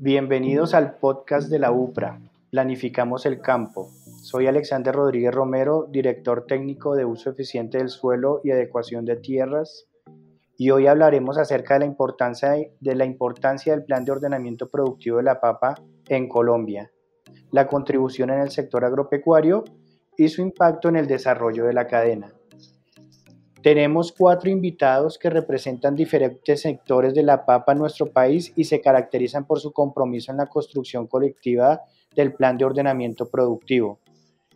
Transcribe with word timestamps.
Bienvenidos 0.00 0.74
al 0.74 0.94
podcast 0.94 1.50
de 1.50 1.58
la 1.58 1.72
UPRA, 1.72 2.20
Planificamos 2.52 3.26
el 3.26 3.40
Campo. 3.40 3.90
Soy 4.22 4.46
Alexander 4.46 4.94
Rodríguez 4.94 5.34
Romero, 5.34 5.88
director 5.90 6.46
técnico 6.46 6.94
de 6.94 7.04
uso 7.04 7.30
eficiente 7.30 7.78
del 7.78 7.88
suelo 7.88 8.40
y 8.44 8.52
adecuación 8.52 9.04
de 9.04 9.16
tierras, 9.16 9.88
y 10.56 10.70
hoy 10.70 10.86
hablaremos 10.86 11.36
acerca 11.36 11.74
de 11.74 11.80
la 11.80 11.86
importancia, 11.86 13.72
del 13.72 13.84
plan 13.84 14.04
de 14.04 14.12
ordenamiento 14.12 14.70
productivo 14.70 15.16
de 15.16 15.24
la 15.24 15.40
papa 15.40 15.74
en 16.06 16.28
Colombia, 16.28 16.92
la 17.50 17.66
contribución 17.66 18.30
en 18.30 18.38
el 18.38 18.52
sector 18.52 18.84
agropecuario 18.84 19.64
y 20.16 20.28
su 20.28 20.42
impacto 20.42 20.88
en 20.88 20.94
el 20.94 21.08
desarrollo 21.08 21.64
de 21.64 21.72
la 21.72 21.88
cadena. 21.88 22.37
Tenemos 23.62 24.12
cuatro 24.12 24.50
invitados 24.50 25.18
que 25.18 25.30
representan 25.30 25.96
diferentes 25.96 26.62
sectores 26.62 27.12
de 27.12 27.24
la 27.24 27.44
papa 27.44 27.72
en 27.72 27.78
nuestro 27.78 28.06
país 28.06 28.52
y 28.54 28.64
se 28.64 28.80
caracterizan 28.80 29.46
por 29.46 29.58
su 29.58 29.72
compromiso 29.72 30.30
en 30.30 30.38
la 30.38 30.46
construcción 30.46 31.08
colectiva 31.08 31.82
del 32.14 32.32
plan 32.32 32.56
de 32.56 32.64
ordenamiento 32.64 33.28
productivo. 33.28 33.98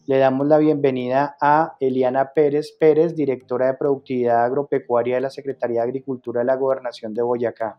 Le 0.07 0.19
damos 0.19 0.47
la 0.47 0.59
bienvenida 0.59 1.37
a 1.41 1.77
Eliana 1.81 2.33
Pérez 2.33 2.73
Pérez, 2.79 3.17
directora 3.17 3.67
de 3.67 3.75
Productividad 3.75 4.45
Agropecuaria 4.45 5.17
de 5.17 5.21
la 5.21 5.31
Secretaría 5.31 5.81
de 5.81 5.89
Agricultura 5.89 6.41
de 6.41 6.47
la 6.47 6.57
Gobernación 6.57 7.13
de 7.13 7.23
Boyacá. 7.23 7.79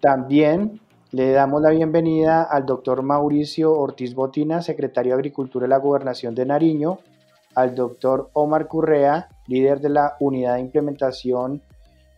También 0.00 0.80
le 1.10 1.32
damos 1.32 1.62
la 1.62 1.70
bienvenida 1.70 2.42
al 2.42 2.66
doctor 2.66 3.02
Mauricio 3.02 3.72
Ortiz 3.72 4.14
Botina, 4.14 4.62
secretario 4.62 5.12
de 5.12 5.20
Agricultura 5.20 5.64
de 5.64 5.70
la 5.70 5.78
Gobernación 5.78 6.34
de 6.34 6.46
Nariño, 6.46 6.98
al 7.54 7.74
doctor 7.74 8.30
Omar 8.32 8.68
Currea, 8.68 9.28
líder 9.46 9.80
de 9.80 9.88
la 9.88 10.16
unidad 10.20 10.54
de 10.54 10.60
implementación 10.60 11.62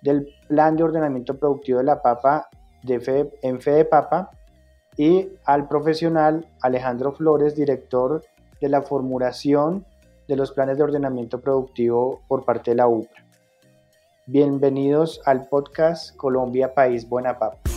del 0.02 0.28
Plan 0.48 0.76
de 0.76 0.84
Ordenamiento 0.84 1.38
Productivo 1.38 1.78
de 1.78 1.84
la 1.84 2.02
Papa 2.02 2.48
de 2.82 3.30
en 3.42 3.60
Fede 3.60 3.84
Papa, 3.84 4.30
y 4.96 5.28
al 5.44 5.66
profesional 5.66 6.46
Alejandro 6.60 7.12
Flores, 7.12 7.54
director 7.56 8.22
de 8.60 8.68
la 8.68 8.82
formulación 8.82 9.84
de 10.28 10.36
los 10.36 10.52
planes 10.52 10.78
de 10.78 10.84
ordenamiento 10.84 11.40
productivo 11.40 12.20
por 12.28 12.44
parte 12.44 12.70
de 12.70 12.76
la 12.76 12.88
UPRA. 12.88 13.24
Bienvenidos 14.26 15.20
al 15.26 15.48
podcast 15.48 16.16
Colombia 16.16 16.72
País 16.74 17.08
Buena 17.08 17.38
Papa. 17.38 17.73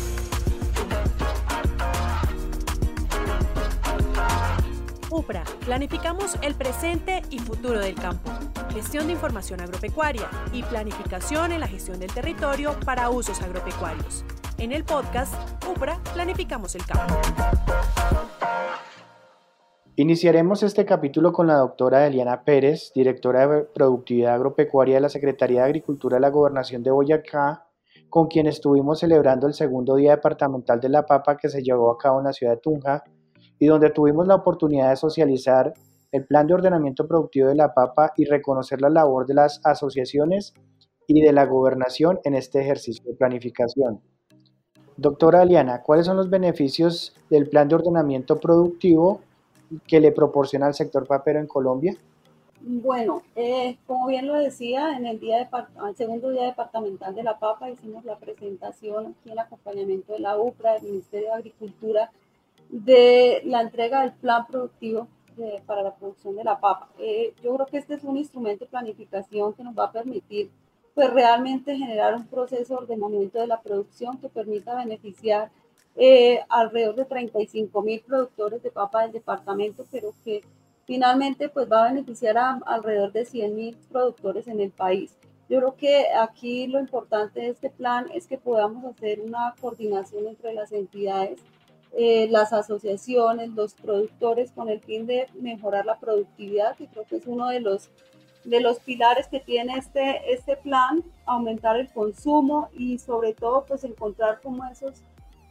UPRA, 5.18 5.44
planificamos 5.66 6.38
el 6.44 6.54
presente 6.54 7.24
y 7.32 7.40
futuro 7.40 7.80
del 7.80 7.96
campo, 7.96 8.30
gestión 8.72 9.08
de 9.08 9.14
información 9.14 9.60
agropecuaria 9.60 10.30
y 10.54 10.62
planificación 10.62 11.52
en 11.52 11.60
la 11.60 11.68
gestión 11.68 12.00
del 12.00 12.14
territorio 12.14 12.80
para 12.86 13.10
usos 13.10 13.42
agropecuarios. 13.42 14.24
En 14.60 14.72
el 14.72 14.84
podcast 14.84 15.34
UPRA, 15.68 16.00
planificamos 16.14 16.76
el 16.76 16.86
campo. 16.86 17.16
Iniciaremos 19.96 20.62
este 20.62 20.86
capítulo 20.86 21.34
con 21.34 21.48
la 21.48 21.56
doctora 21.56 22.06
Eliana 22.06 22.44
Pérez, 22.44 22.92
directora 22.94 23.48
de 23.48 23.64
Productividad 23.64 24.36
Agropecuaria 24.36 24.96
de 24.96 25.02
la 25.02 25.10
Secretaría 25.10 25.62
de 25.62 25.66
Agricultura 25.66 26.18
de 26.18 26.22
la 26.22 26.30
Gobernación 26.30 26.84
de 26.84 26.92
Boyacá, 26.92 27.66
con 28.08 28.28
quien 28.28 28.46
estuvimos 28.46 29.00
celebrando 29.00 29.48
el 29.48 29.56
segundo 29.56 29.96
Día 29.96 30.12
Departamental 30.12 30.80
de 30.80 30.90
la 30.90 31.08
Papa 31.08 31.38
que 31.38 31.50
se 31.50 31.64
llevó 31.64 31.90
a 31.90 31.98
cabo 31.98 32.20
en 32.20 32.26
la 32.26 32.34
ciudad 32.34 32.54
de 32.54 32.60
Tunja 32.60 33.04
y 33.60 33.68
donde 33.68 33.90
tuvimos 33.90 34.28
la 34.28 34.36
oportunidad 34.36 34.90
de 34.90 34.96
socializar 34.96 35.74
el 36.12 36.26
plan 36.26 36.48
de 36.48 36.54
ordenamiento 36.54 37.08
productivo 37.08 37.50
de 37.50 37.56
la 37.56 37.74
papa 37.74 38.14
y 38.16 38.26
reconocer 38.26 38.82
la 38.82 38.90
labor 38.90 39.26
de 39.26 39.34
las 39.34 39.60
asociaciones 39.64 40.54
y 41.08 41.22
de 41.22 41.32
la 41.32 41.46
gobernación 41.46 42.20
en 42.24 42.36
este 42.36 42.62
ejercicio 42.62 43.04
de 43.06 43.18
planificación. 43.18 44.02
Doctora 44.98 45.42
Aliana, 45.42 45.82
¿cuáles 45.84 46.06
son 46.06 46.18
los 46.18 46.30
beneficios 46.30 47.16
del 47.30 47.48
plan 47.48 47.68
de 47.68 47.76
ordenamiento 47.76 48.40
productivo 48.40 49.22
que 49.86 50.00
le 50.00 50.12
proporciona 50.12 50.68
al 50.68 50.74
sector 50.74 51.06
papero 51.06 51.40
en 51.40 51.48
Colombia? 51.48 51.96
Bueno, 52.62 53.22
eh, 53.36 53.78
como 53.86 54.08
bien 54.08 54.28
lo 54.28 54.34
decía, 54.34 54.98
en 54.98 55.06
el 55.06 55.20
día 55.20 55.48
segundo 55.96 56.32
día 56.32 56.46
departamental 56.46 57.14
de 57.14 57.24
la 57.24 57.38
papa 57.38 57.70
hicimos 57.70 58.04
la 58.04 58.18
presentación 58.18 59.16
aquí 59.20 59.32
en 59.32 59.40
acompañamiento 59.40 60.14
de 60.14 60.20
la 60.20 60.38
UPRA, 60.38 60.74
del 60.74 60.84
Ministerio 60.84 61.28
de 61.28 61.36
Agricultura, 61.36 62.12
de 62.70 63.42
la 63.46 63.62
entrega 63.62 64.02
del 64.02 64.14
plan 64.14 64.46
productivo 64.48 65.08
para 65.66 65.84
la 65.84 65.96
producción 65.96 66.36
de 66.36 66.44
la 66.44 66.60
papa. 66.60 66.90
Eh, 66.98 67.34
yo 67.44 67.54
creo 67.56 67.68
que 67.68 67.78
este 67.78 67.94
es 67.94 68.04
un 68.04 68.18
instrumento 68.18 68.66
de 68.66 68.72
planificación 68.72 69.54
que 69.54 69.64
nos 69.64 69.78
va 69.78 69.86
a 69.86 69.92
permitir 69.92 70.50
pues 70.96 71.14
realmente 71.14 71.78
generar 71.78 72.16
un 72.16 72.26
proceso 72.26 72.74
de 72.74 72.82
ordenamiento 72.82 73.40
de 73.40 73.46
la 73.46 73.62
producción 73.62 74.18
que 74.18 74.30
permita 74.30 74.76
beneficiar 74.76 75.52
eh, 75.96 76.40
alrededor 76.50 76.96
de 76.96 77.06
35 77.06 77.82
mil 77.84 78.02
productores 78.02 78.64
de 78.64 78.72
papa 78.72 79.04
del 79.04 79.12
departamento, 79.12 79.86
pero 79.92 80.14
que 80.24 80.44
finalmente 80.86 81.50
pues 81.50 81.72
va 81.72 81.86
a 81.86 81.90
beneficiar 81.90 82.38
a 82.40 82.60
alrededor 82.66 83.12
de 83.12 83.26
100 83.26 83.56
mil 83.56 83.78
productores 83.92 84.48
en 84.48 84.60
el 84.60 84.72
país. 84.72 85.16
Yo 85.50 85.60
creo 85.60 85.76
que 85.76 86.06
aquí 86.20 86.66
lo 86.66 86.80
importante 86.80 87.42
de 87.42 87.50
este 87.50 87.70
plan 87.70 88.08
es 88.14 88.26
que 88.26 88.38
podamos 88.38 88.84
hacer 88.86 89.20
una 89.22 89.54
coordinación 89.62 90.28
entre 90.28 90.54
las 90.54 90.72
entidades 90.72 91.40
eh, 91.94 92.28
las 92.30 92.54
asociaciones, 92.54 93.50
los 93.52 93.74
productores, 93.74 94.52
con 94.52 94.70
el 94.70 94.82
fin 94.82 95.06
de 95.06 95.28
mejorar 95.40 95.86
la 95.86 96.00
productividad, 96.00 96.76
que 96.76 96.88
creo 96.88 97.06
que 97.06 97.18
es 97.18 97.28
uno 97.28 97.48
de 97.50 97.60
los, 97.60 97.90
de 98.44 98.62
los 98.62 98.80
pilares 98.80 99.28
que 99.28 99.40
tiene 99.40 99.78
este, 99.78 100.34
este 100.34 100.58
plan, 100.58 101.04
aumentar 101.26 101.78
el 101.78 101.92
consumo 101.92 102.70
y 102.74 103.00
sobre 103.00 103.34
todo 103.34 103.66
pues 103.66 103.84
encontrar 103.84 104.42
como 104.42 104.66
esos 104.66 105.04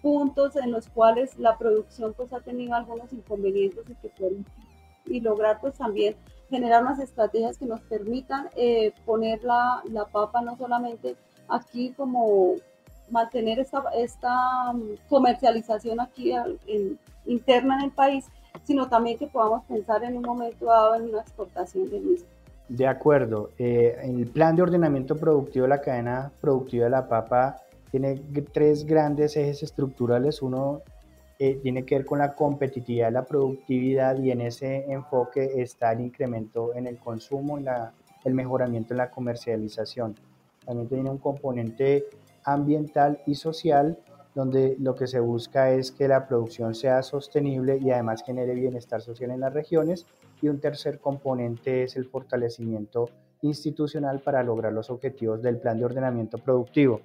puntos 0.03 0.57
en 0.57 0.71
los 0.71 0.89
cuales 0.89 1.37
la 1.39 1.59
producción 1.59 2.15
pues 2.15 2.33
ha 2.33 2.41
tenido 2.41 2.75
algunos 2.75 3.13
inconvenientes 3.13 3.85
y 3.89 3.95
que 3.95 4.09
pueden 4.11 4.47
y 5.07 5.21
lograr 5.21 5.61
pues 5.61 5.77
también 5.77 6.17
generar 6.51 6.83
unas 6.83 6.99
estrategias 7.01 7.59
que 7.59 7.67
nos 7.67 7.81
permitan 7.81 8.49
eh, 8.57 8.93
poner 9.05 9.43
la, 9.43 9.83
la 9.91 10.05
papa 10.05 10.43
no 10.43 10.57
solamente 10.57 11.17
aquí 11.49 11.93
como 11.97 12.55
mantener 13.11 13.59
esta, 13.59 13.85
esta 13.97 14.73
mm, 14.73 15.09
comercialización 15.09 16.01
aquí 16.01 16.33
interna 17.27 17.79
en 17.79 17.85
el 17.85 17.91
país, 17.91 18.27
sino 18.65 18.89
también 18.89 19.19
que 19.19 19.27
podamos 19.27 19.65
pensar 19.65 20.05
en 20.05 20.17
un 20.17 20.23
momento 20.23 20.67
dado 20.67 20.97
en 20.97 21.11
una 21.11 21.21
exportación 21.21 21.91
del 21.91 22.03
mismo. 22.03 22.29
De 22.69 22.87
acuerdo. 22.87 23.51
Eh, 23.59 23.97
el 24.03 24.27
plan 24.27 24.57
de 24.57 24.63
ordenamiento 24.63 25.17
productivo 25.17 25.65
de 25.65 25.69
la 25.69 25.81
cadena 25.81 26.33
productiva 26.41 26.85
de 26.85 26.91
la 26.91 27.09
papa 27.09 27.63
tiene 27.91 28.21
tres 28.53 28.85
grandes 28.85 29.37
ejes 29.37 29.63
estructurales. 29.63 30.43
Uno 30.43 30.83
eh, 31.39 31.61
tiene 31.63 31.85
que 31.85 31.97
ver 31.97 32.07
con 32.07 32.19
la 32.19 32.35
competitividad, 32.35 33.13
la 33.13 33.25
productividad 33.25 34.19
y 34.19 34.31
en 34.33 34.41
ese 34.41 34.91
enfoque 34.91 35.61
está 35.61 35.93
el 35.93 36.01
incremento 36.01 36.75
en 36.75 36.87
el 36.87 36.99
consumo 36.99 37.59
y 37.59 37.63
la, 37.63 37.93
el 38.25 38.35
mejoramiento 38.35 38.95
en 38.95 38.99
la 38.99 39.11
comercialización. 39.11 40.17
También 40.65 40.89
tiene 40.89 41.11
un 41.11 41.19
componente 41.19 42.07
ambiental 42.47 43.21
y 43.27 43.35
social, 43.35 43.99
donde 44.35 44.77
lo 44.79 44.95
que 44.95 45.07
se 45.07 45.21
busca 45.21 45.71
es 45.71 45.91
que 45.91 46.09
la 46.09 46.27
producción 46.27 46.75
sea 46.75 47.03
sostenible 47.03 47.79
y 47.79 47.91
además 47.91 48.23
genere 48.25 48.55
bienestar 48.55 49.03
social 49.03 49.31
en 49.33 49.41
las 49.41 49.53
regiones. 49.53 50.07
Y 50.41 50.49
un 50.49 50.61
tercer 50.61 51.01
componente 51.01 51.83
es 51.83 51.97
el 51.97 52.07
fortalecimiento 52.07 53.11
institucional 53.43 54.21
para 54.21 54.43
lograr 54.43 54.73
los 54.73 54.91
objetivos 54.91 55.43
del 55.43 55.59
plan 55.59 55.79
de 55.79 55.85
ordenamiento 55.85 56.39
productivo. 56.39 57.01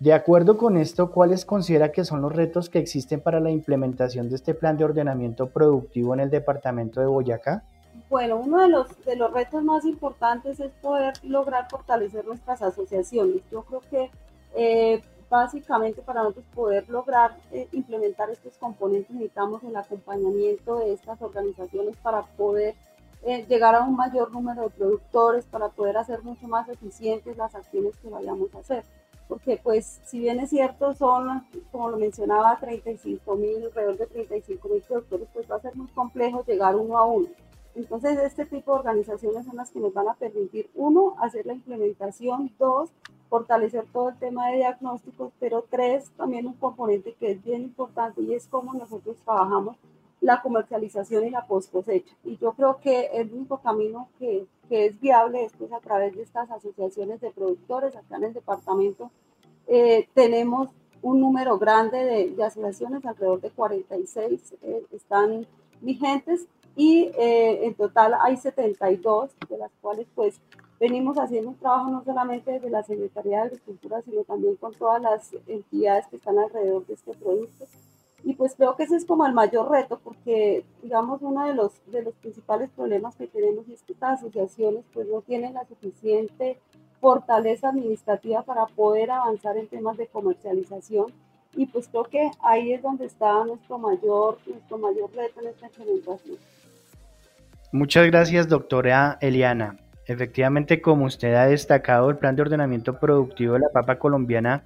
De 0.00 0.12
acuerdo 0.12 0.58
con 0.58 0.76
esto, 0.76 1.12
¿cuáles 1.12 1.44
considera 1.44 1.92
que 1.92 2.04
son 2.04 2.22
los 2.22 2.34
retos 2.34 2.68
que 2.68 2.80
existen 2.80 3.20
para 3.20 3.38
la 3.38 3.50
implementación 3.50 4.28
de 4.28 4.34
este 4.34 4.52
plan 4.52 4.76
de 4.76 4.84
ordenamiento 4.84 5.50
productivo 5.50 6.12
en 6.12 6.20
el 6.20 6.30
departamento 6.30 7.00
de 7.00 7.06
Boyacá? 7.06 7.64
Bueno, 8.08 8.36
uno 8.36 8.60
de 8.62 8.68
los, 8.68 9.04
de 9.04 9.16
los 9.16 9.32
retos 9.32 9.62
más 9.62 9.84
importantes 9.84 10.60
es 10.60 10.70
poder 10.82 11.14
lograr 11.22 11.68
fortalecer 11.70 12.24
nuestras 12.26 12.62
asociaciones. 12.62 13.42
Yo 13.50 13.62
creo 13.62 13.80
que 13.90 14.10
eh, 14.54 15.02
básicamente 15.30 16.02
para 16.02 16.22
nosotros 16.22 16.44
poder 16.54 16.88
lograr 16.90 17.34
eh, 17.52 17.66
implementar 17.72 18.28
estos 18.28 18.56
componentes 18.58 19.10
necesitamos 19.10 19.62
el 19.62 19.74
acompañamiento 19.74 20.78
de 20.80 20.92
estas 20.92 21.22
organizaciones 21.22 21.96
para 21.96 22.22
poder 22.22 22.74
eh, 23.24 23.46
llegar 23.48 23.74
a 23.74 23.84
un 23.84 23.96
mayor 23.96 24.30
número 24.30 24.64
de 24.64 24.70
productores, 24.70 25.46
para 25.46 25.70
poder 25.70 25.96
hacer 25.96 26.22
mucho 26.22 26.48
más 26.48 26.68
eficientes 26.68 27.36
las 27.36 27.54
acciones 27.54 27.96
que 27.96 28.10
vayamos 28.10 28.54
a 28.54 28.58
hacer. 28.58 28.84
Porque 29.26 29.58
pues 29.62 30.00
si 30.04 30.18
bien 30.18 30.38
es 30.40 30.50
cierto 30.50 30.92
son, 30.92 31.46
como 31.70 31.88
lo 31.88 31.96
mencionaba, 31.96 32.58
35 32.58 33.34
mil, 33.36 33.64
alrededor 33.64 33.96
de 33.96 34.06
35 34.08 34.68
mil 34.68 34.82
productores, 34.82 35.28
pues 35.32 35.50
va 35.50 35.56
a 35.56 35.60
ser 35.60 35.74
muy 35.76 35.86
complejo 35.88 36.44
llegar 36.44 36.76
uno 36.76 36.98
a 36.98 37.06
uno. 37.06 37.28
Entonces, 37.74 38.18
este 38.18 38.44
tipo 38.44 38.72
de 38.72 38.78
organizaciones 38.80 39.46
son 39.46 39.56
las 39.56 39.70
que 39.70 39.80
nos 39.80 39.94
van 39.94 40.08
a 40.08 40.14
permitir, 40.14 40.70
uno, 40.74 41.14
hacer 41.18 41.46
la 41.46 41.54
implementación, 41.54 42.52
dos, 42.58 42.90
fortalecer 43.30 43.86
todo 43.92 44.10
el 44.10 44.18
tema 44.18 44.48
de 44.48 44.58
diagnósticos, 44.58 45.32
pero 45.40 45.64
tres, 45.70 46.10
también 46.16 46.46
un 46.46 46.52
componente 46.54 47.14
que 47.18 47.32
es 47.32 47.42
bien 47.42 47.62
importante 47.62 48.20
y 48.20 48.34
es 48.34 48.46
cómo 48.46 48.74
nosotros 48.74 49.16
trabajamos 49.24 49.76
la 50.20 50.40
comercialización 50.42 51.26
y 51.26 51.30
la 51.30 51.46
post 51.46 51.72
cosecha. 51.72 52.14
Y 52.24 52.36
yo 52.36 52.52
creo 52.52 52.78
que 52.78 53.06
el 53.14 53.32
único 53.32 53.58
camino 53.58 54.08
que, 54.18 54.46
que 54.68 54.86
es 54.86 55.00
viable 55.00 55.44
es 55.44 55.52
pues, 55.58 55.72
a 55.72 55.80
través 55.80 56.14
de 56.14 56.22
estas 56.22 56.50
asociaciones 56.50 57.20
de 57.20 57.30
productores. 57.30 57.96
Acá 57.96 58.16
en 58.16 58.24
el 58.24 58.32
departamento 58.32 59.10
eh, 59.66 60.08
tenemos 60.14 60.68
un 61.02 61.20
número 61.20 61.58
grande 61.58 62.04
de, 62.36 62.44
asociaciones, 62.44 63.04
alrededor 63.04 63.40
de 63.40 63.50
46 63.50 64.54
eh, 64.62 64.86
están 64.92 65.46
vigentes 65.80 66.46
y 66.76 67.10
eh, 67.18 67.66
en 67.66 67.74
total 67.74 68.14
hay 68.22 68.36
72, 68.36 69.30
de 69.48 69.58
las 69.58 69.70
cuales 69.80 70.06
pues 70.14 70.40
venimos 70.80 71.18
haciendo 71.18 71.50
un 71.50 71.58
trabajo 71.58 71.90
no 71.90 72.02
solamente 72.02 72.52
desde 72.52 72.70
la 72.70 72.82
Secretaría 72.82 73.38
de 73.38 73.46
Agricultura, 73.48 74.02
sino 74.02 74.24
también 74.24 74.56
con 74.56 74.74
todas 74.74 75.00
las 75.00 75.30
entidades 75.46 76.06
que 76.08 76.16
están 76.16 76.38
alrededor 76.38 76.86
de 76.86 76.94
este 76.94 77.12
producto. 77.14 77.66
Y 78.24 78.34
pues 78.34 78.54
creo 78.54 78.76
que 78.76 78.84
ese 78.84 78.96
es 78.96 79.04
como 79.04 79.26
el 79.26 79.32
mayor 79.32 79.70
reto, 79.70 80.00
porque 80.02 80.64
digamos 80.82 81.22
uno 81.22 81.44
de 81.44 81.54
los, 81.54 81.72
de 81.86 82.02
los 82.02 82.14
principales 82.14 82.70
problemas 82.70 83.16
que 83.16 83.26
tenemos 83.26 83.68
es 83.68 83.82
que 83.82 83.92
estas 83.92 84.20
asociaciones 84.20 84.84
pues 84.94 85.08
no 85.08 85.22
tienen 85.22 85.54
la 85.54 85.66
suficiente 85.66 86.58
fortaleza 87.00 87.68
administrativa 87.70 88.42
para 88.42 88.66
poder 88.66 89.10
avanzar 89.10 89.56
en 89.56 89.66
temas 89.66 89.96
de 89.96 90.06
comercialización. 90.06 91.06
Y 91.54 91.66
pues 91.66 91.88
creo 91.88 92.04
que 92.04 92.30
ahí 92.42 92.72
es 92.72 92.80
donde 92.80 93.06
está 93.06 93.44
nuestro 93.44 93.78
mayor, 93.78 94.38
nuestro 94.46 94.78
mayor 94.78 95.12
reto 95.12 95.40
en 95.40 95.48
esta 95.48 95.66
implementación. 95.66 96.38
Muchas 97.74 98.06
gracias, 98.06 98.48
doctora 98.48 99.16
Eliana. 99.22 99.78
Efectivamente, 100.06 100.82
como 100.82 101.06
usted 101.06 101.32
ha 101.32 101.46
destacado, 101.46 102.10
el 102.10 102.18
Plan 102.18 102.36
de 102.36 102.42
Ordenamiento 102.42 102.98
Productivo 102.98 103.54
de 103.54 103.60
la 103.60 103.70
Papa 103.72 103.98
Colombiana 103.98 104.64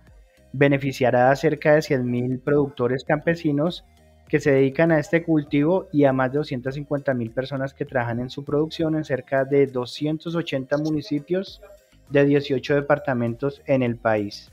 beneficiará 0.52 1.30
a 1.30 1.36
cerca 1.36 1.74
de 1.74 1.82
100.000 1.82 2.42
productores 2.42 3.04
campesinos 3.04 3.84
que 4.28 4.40
se 4.40 4.50
dedican 4.50 4.90
a 4.90 4.98
este 4.98 5.22
cultivo 5.22 5.86
y 5.92 6.02
a 6.02 6.12
más 6.12 6.32
de 6.32 6.40
250.000 6.40 7.32
personas 7.32 7.74
que 7.74 7.84
trabajan 7.84 8.18
en 8.18 8.28
su 8.28 8.44
producción 8.44 8.96
en 8.96 9.04
cerca 9.04 9.44
de 9.44 9.68
280 9.68 10.76
municipios 10.78 11.62
de 12.10 12.24
18 12.24 12.74
departamentos 12.74 13.62
en 13.66 13.84
el 13.84 13.98
país. 13.98 14.50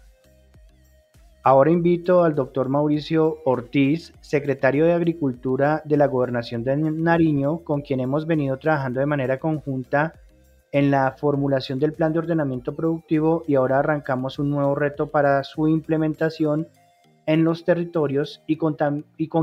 Ahora 1.45 1.71
invito 1.71 2.23
al 2.23 2.35
doctor 2.35 2.69
Mauricio 2.69 3.39
Ortiz, 3.43 4.13
secretario 4.21 4.85
de 4.85 4.93
Agricultura 4.93 5.81
de 5.83 5.97
la 5.97 6.07
Gobernación 6.07 6.63
de 6.63 6.77
Nariño, 6.77 7.65
con 7.65 7.81
quien 7.81 7.99
hemos 7.99 8.25
venido 8.25 8.57
trabajando 8.57 9.01
de 9.01 9.07
manera 9.07 9.39
conjunta 9.39 10.13
en 10.71 10.89
la 10.89 11.11
formulación 11.11 11.79
del 11.79 11.91
plan 11.91 12.13
de 12.13 12.19
ordenamiento 12.19 12.73
productivo 12.73 13.43
y 13.45 13.55
ahora 13.55 13.79
arrancamos 13.79 14.39
un 14.39 14.51
nuevo 14.51 14.73
reto 14.73 15.07
para 15.07 15.43
su 15.43 15.67
implementación 15.67 16.69
en 17.25 17.43
los 17.43 17.65
territorios 17.65 18.41
y 18.47 18.55
con, 18.55 18.77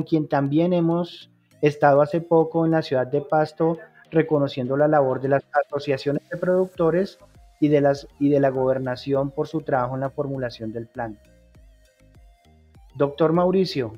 quien 0.04 0.26
también 0.26 0.72
hemos 0.72 1.30
estado 1.60 2.00
hace 2.00 2.22
poco 2.22 2.64
en 2.64 2.70
la 2.70 2.80
ciudad 2.80 3.08
de 3.08 3.20
Pasto 3.20 3.76
reconociendo 4.10 4.74
la 4.78 4.88
labor 4.88 5.20
de 5.20 5.28
las 5.28 5.44
asociaciones 5.66 6.26
de 6.30 6.38
productores 6.38 7.18
y 7.60 7.68
de 7.68 8.40
la 8.40 8.48
gobernación 8.48 9.30
por 9.30 9.48
su 9.48 9.60
trabajo 9.60 9.96
en 9.96 10.00
la 10.00 10.08
formulación 10.08 10.72
del 10.72 10.86
plan. 10.86 11.18
Doctor 13.00 13.32
Mauricio, 13.32 13.94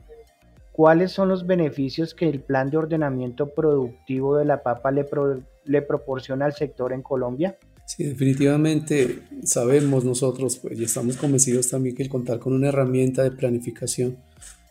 ¿cuáles 0.70 1.10
son 1.10 1.28
los 1.28 1.44
beneficios 1.44 2.14
que 2.14 2.28
el 2.28 2.38
plan 2.38 2.70
de 2.70 2.76
ordenamiento 2.76 3.52
productivo 3.52 4.37
de 4.37 4.44
la 4.44 4.62
papa 4.62 4.93
le, 4.93 5.82
proporciona 5.82 6.44
al 6.44 6.52
sector 6.52 6.93
en 6.93 7.02
Colombia? 7.02 7.58
Sí, 7.84 8.04
definitivamente 8.04 9.25
sabemos 9.43 10.04
nosotros 10.04 10.58
pues, 10.58 10.78
y 10.78 10.84
estamos 10.84 11.16
convencidos 11.16 11.69
también 11.69 11.96
que 11.96 12.04
el 12.04 12.08
contar 12.08 12.38
con 12.38 12.52
una 12.52 12.69
herramienta 12.69 13.25
de 13.25 13.32
planificación 13.32 14.19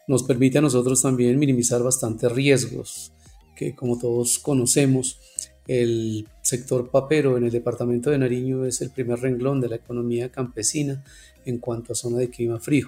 nos 0.07 0.23
permite 0.23 0.59
a 0.59 0.61
nosotros 0.61 1.01
también 1.01 1.37
minimizar 1.37 1.83
bastantes 1.83 2.31
riesgos 2.31 3.11
que 3.53 3.75
como 3.75 3.99
todos 3.99 4.39
conocemos 4.39 5.19
el 5.67 6.25
sector 6.41 6.89
papero 6.89 7.35
en 7.35 7.43
el 7.43 7.51
departamento 7.51 8.09
de 8.09 8.17
Nariño 8.17 8.63
es 8.63 8.79
el 8.79 8.91
primer 8.91 9.19
renglón 9.19 9.59
de 9.59 9.67
la 9.67 9.75
economía 9.75 10.31
campesina 10.31 11.03
en 11.43 11.57
cuanto 11.57 11.91
a 11.91 11.95
zona 11.95 12.19
de 12.19 12.29
clima 12.29 12.57
frío. 12.61 12.87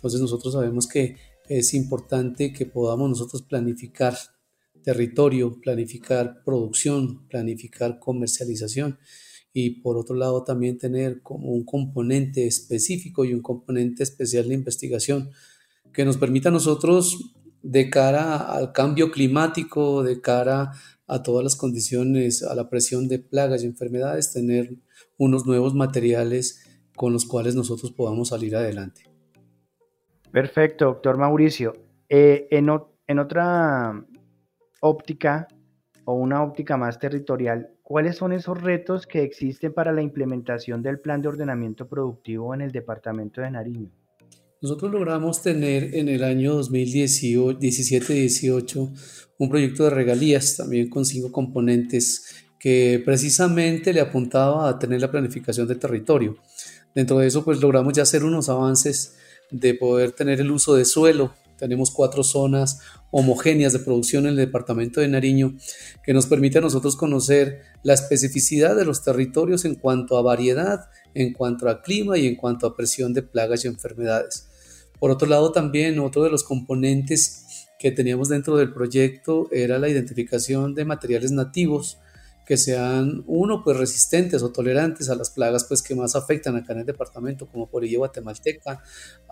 Entonces 0.00 0.20
nosotros 0.22 0.54
sabemos 0.54 0.88
que 0.88 1.16
es 1.46 1.74
importante 1.74 2.54
que 2.54 2.64
podamos 2.64 3.10
nosotros 3.10 3.42
planificar 3.42 4.16
territorio, 4.82 5.60
planificar 5.60 6.42
producción, 6.42 7.28
planificar 7.28 7.98
comercialización 7.98 8.98
y 9.52 9.82
por 9.82 9.98
otro 9.98 10.16
lado 10.16 10.42
también 10.42 10.78
tener 10.78 11.20
como 11.20 11.50
un 11.50 11.64
componente 11.64 12.46
específico 12.46 13.26
y 13.26 13.34
un 13.34 13.42
componente 13.42 14.02
especial 14.02 14.48
de 14.48 14.54
investigación 14.54 15.30
que 15.92 16.06
nos 16.06 16.16
permita 16.16 16.50
nosotros 16.50 17.34
de 17.62 17.90
cara 17.90 18.38
al 18.38 18.72
cambio 18.72 19.10
climático, 19.10 20.02
de 20.02 20.22
cara 20.22 20.72
a 21.06 21.22
todas 21.22 21.44
las 21.44 21.56
condiciones, 21.56 22.42
a 22.42 22.54
la 22.54 22.70
presión 22.70 23.06
de 23.06 23.18
plagas 23.18 23.62
y 23.62 23.66
enfermedades, 23.66 24.32
tener 24.32 24.78
unos 25.18 25.44
nuevos 25.44 25.74
materiales 25.74 26.60
con 26.96 27.12
los 27.12 27.26
cuales 27.26 27.54
nosotros 27.54 27.92
podamos 27.92 28.28
salir 28.28 28.56
adelante. 28.56 29.09
Perfecto, 30.32 30.86
doctor 30.86 31.18
Mauricio. 31.18 31.74
Eh, 32.08 32.46
en, 32.50 32.68
en 33.06 33.18
otra 33.18 34.04
óptica 34.80 35.48
o 36.04 36.14
una 36.14 36.42
óptica 36.42 36.76
más 36.76 36.98
territorial, 36.98 37.70
¿cuáles 37.82 38.16
son 38.16 38.32
esos 38.32 38.60
retos 38.60 39.06
que 39.06 39.22
existen 39.22 39.72
para 39.72 39.92
la 39.92 40.02
implementación 40.02 40.82
del 40.82 41.00
plan 41.00 41.20
de 41.20 41.28
ordenamiento 41.28 41.88
productivo 41.88 42.54
en 42.54 42.60
el 42.60 42.70
departamento 42.70 43.40
de 43.40 43.50
Nariño? 43.50 43.90
Nosotros 44.62 44.92
logramos 44.92 45.42
tener 45.42 45.94
en 45.94 46.08
el 46.08 46.22
año 46.22 46.60
2017-18 46.60 48.92
un 49.38 49.48
proyecto 49.48 49.84
de 49.84 49.90
regalías 49.90 50.58
también 50.58 50.90
con 50.90 51.06
cinco 51.06 51.32
componentes 51.32 52.44
que 52.58 53.00
precisamente 53.04 53.94
le 53.94 54.00
apuntaba 54.00 54.68
a 54.68 54.78
tener 54.78 55.00
la 55.00 55.10
planificación 55.10 55.66
del 55.66 55.78
territorio. 55.78 56.36
Dentro 56.94 57.18
de 57.18 57.26
eso 57.26 57.42
pues 57.42 57.58
logramos 57.60 57.94
ya 57.94 58.02
hacer 58.02 58.22
unos 58.22 58.50
avances 58.50 59.16
de 59.50 59.74
poder 59.74 60.12
tener 60.12 60.40
el 60.40 60.50
uso 60.50 60.74
de 60.74 60.84
suelo. 60.84 61.34
Tenemos 61.58 61.90
cuatro 61.90 62.24
zonas 62.24 62.80
homogéneas 63.10 63.72
de 63.72 63.80
producción 63.80 64.24
en 64.24 64.30
el 64.30 64.36
departamento 64.36 65.00
de 65.00 65.08
Nariño 65.08 65.56
que 66.02 66.14
nos 66.14 66.26
permite 66.26 66.58
a 66.58 66.62
nosotros 66.62 66.96
conocer 66.96 67.60
la 67.82 67.94
especificidad 67.94 68.76
de 68.76 68.84
los 68.84 69.02
territorios 69.02 69.64
en 69.64 69.74
cuanto 69.74 70.16
a 70.16 70.22
variedad, 70.22 70.88
en 71.14 71.32
cuanto 71.32 71.68
a 71.68 71.82
clima 71.82 72.16
y 72.16 72.26
en 72.26 72.36
cuanto 72.36 72.66
a 72.66 72.76
presión 72.76 73.12
de 73.12 73.22
plagas 73.22 73.64
y 73.64 73.68
enfermedades. 73.68 74.46
Por 74.98 75.10
otro 75.10 75.28
lado, 75.28 75.52
también 75.52 75.98
otro 75.98 76.22
de 76.22 76.30
los 76.30 76.44
componentes 76.44 77.68
que 77.78 77.90
teníamos 77.90 78.28
dentro 78.28 78.56
del 78.56 78.72
proyecto 78.72 79.48
era 79.50 79.78
la 79.78 79.88
identificación 79.88 80.74
de 80.74 80.84
materiales 80.84 81.32
nativos 81.32 81.98
que 82.50 82.56
sean, 82.56 83.22
uno, 83.28 83.62
pues 83.62 83.76
resistentes 83.76 84.42
o 84.42 84.50
tolerantes 84.50 85.08
a 85.08 85.14
las 85.14 85.30
plagas 85.30 85.62
pues 85.68 85.82
que 85.82 85.94
más 85.94 86.16
afectan 86.16 86.56
acá 86.56 86.72
en 86.72 86.80
el 86.80 86.84
departamento, 86.84 87.46
como 87.46 87.68
por 87.68 87.84
ello 87.84 87.98
guatemalteca, 87.98 88.82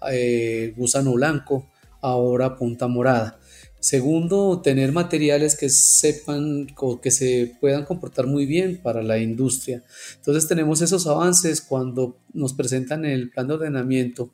eh, 0.09 0.73
gusano 0.77 1.15
blanco, 1.15 1.69
ahora 2.01 2.55
punta 2.55 2.87
morada. 2.87 3.41
Segundo, 3.81 4.61
tener 4.61 4.91
materiales 4.91 5.57
que 5.57 5.69
sepan 5.69 6.67
o 6.77 7.01
que 7.01 7.13
se 7.13 7.57
puedan 7.61 7.85
comportar 7.85 8.27
muy 8.27 8.45
bien 8.45 8.81
para 8.83 9.03
la 9.03 9.19
industria. 9.19 9.85
Entonces 10.17 10.49
tenemos 10.49 10.83
esos 10.83 11.07
avances 11.07 11.61
cuando 11.61 12.19
nos 12.33 12.55
presentan 12.55 13.05
el 13.05 13.31
plan 13.31 13.47
de 13.47 13.55
ordenamiento 13.55 14.33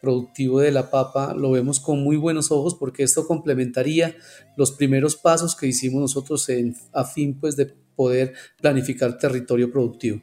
productivo 0.00 0.60
de 0.60 0.70
la 0.70 0.90
papa, 0.90 1.34
lo 1.34 1.50
vemos 1.50 1.80
con 1.80 2.02
muy 2.04 2.16
buenos 2.16 2.52
ojos 2.52 2.74
porque 2.74 3.02
esto 3.02 3.26
complementaría 3.26 4.14
los 4.56 4.70
primeros 4.70 5.16
pasos 5.16 5.56
que 5.56 5.66
hicimos 5.66 6.00
nosotros 6.00 6.48
en, 6.48 6.76
a 6.92 7.04
fin 7.04 7.38
pues 7.40 7.56
de 7.56 7.66
poder 7.96 8.34
planificar 8.60 9.18
territorio 9.18 9.70
productivo. 9.72 10.20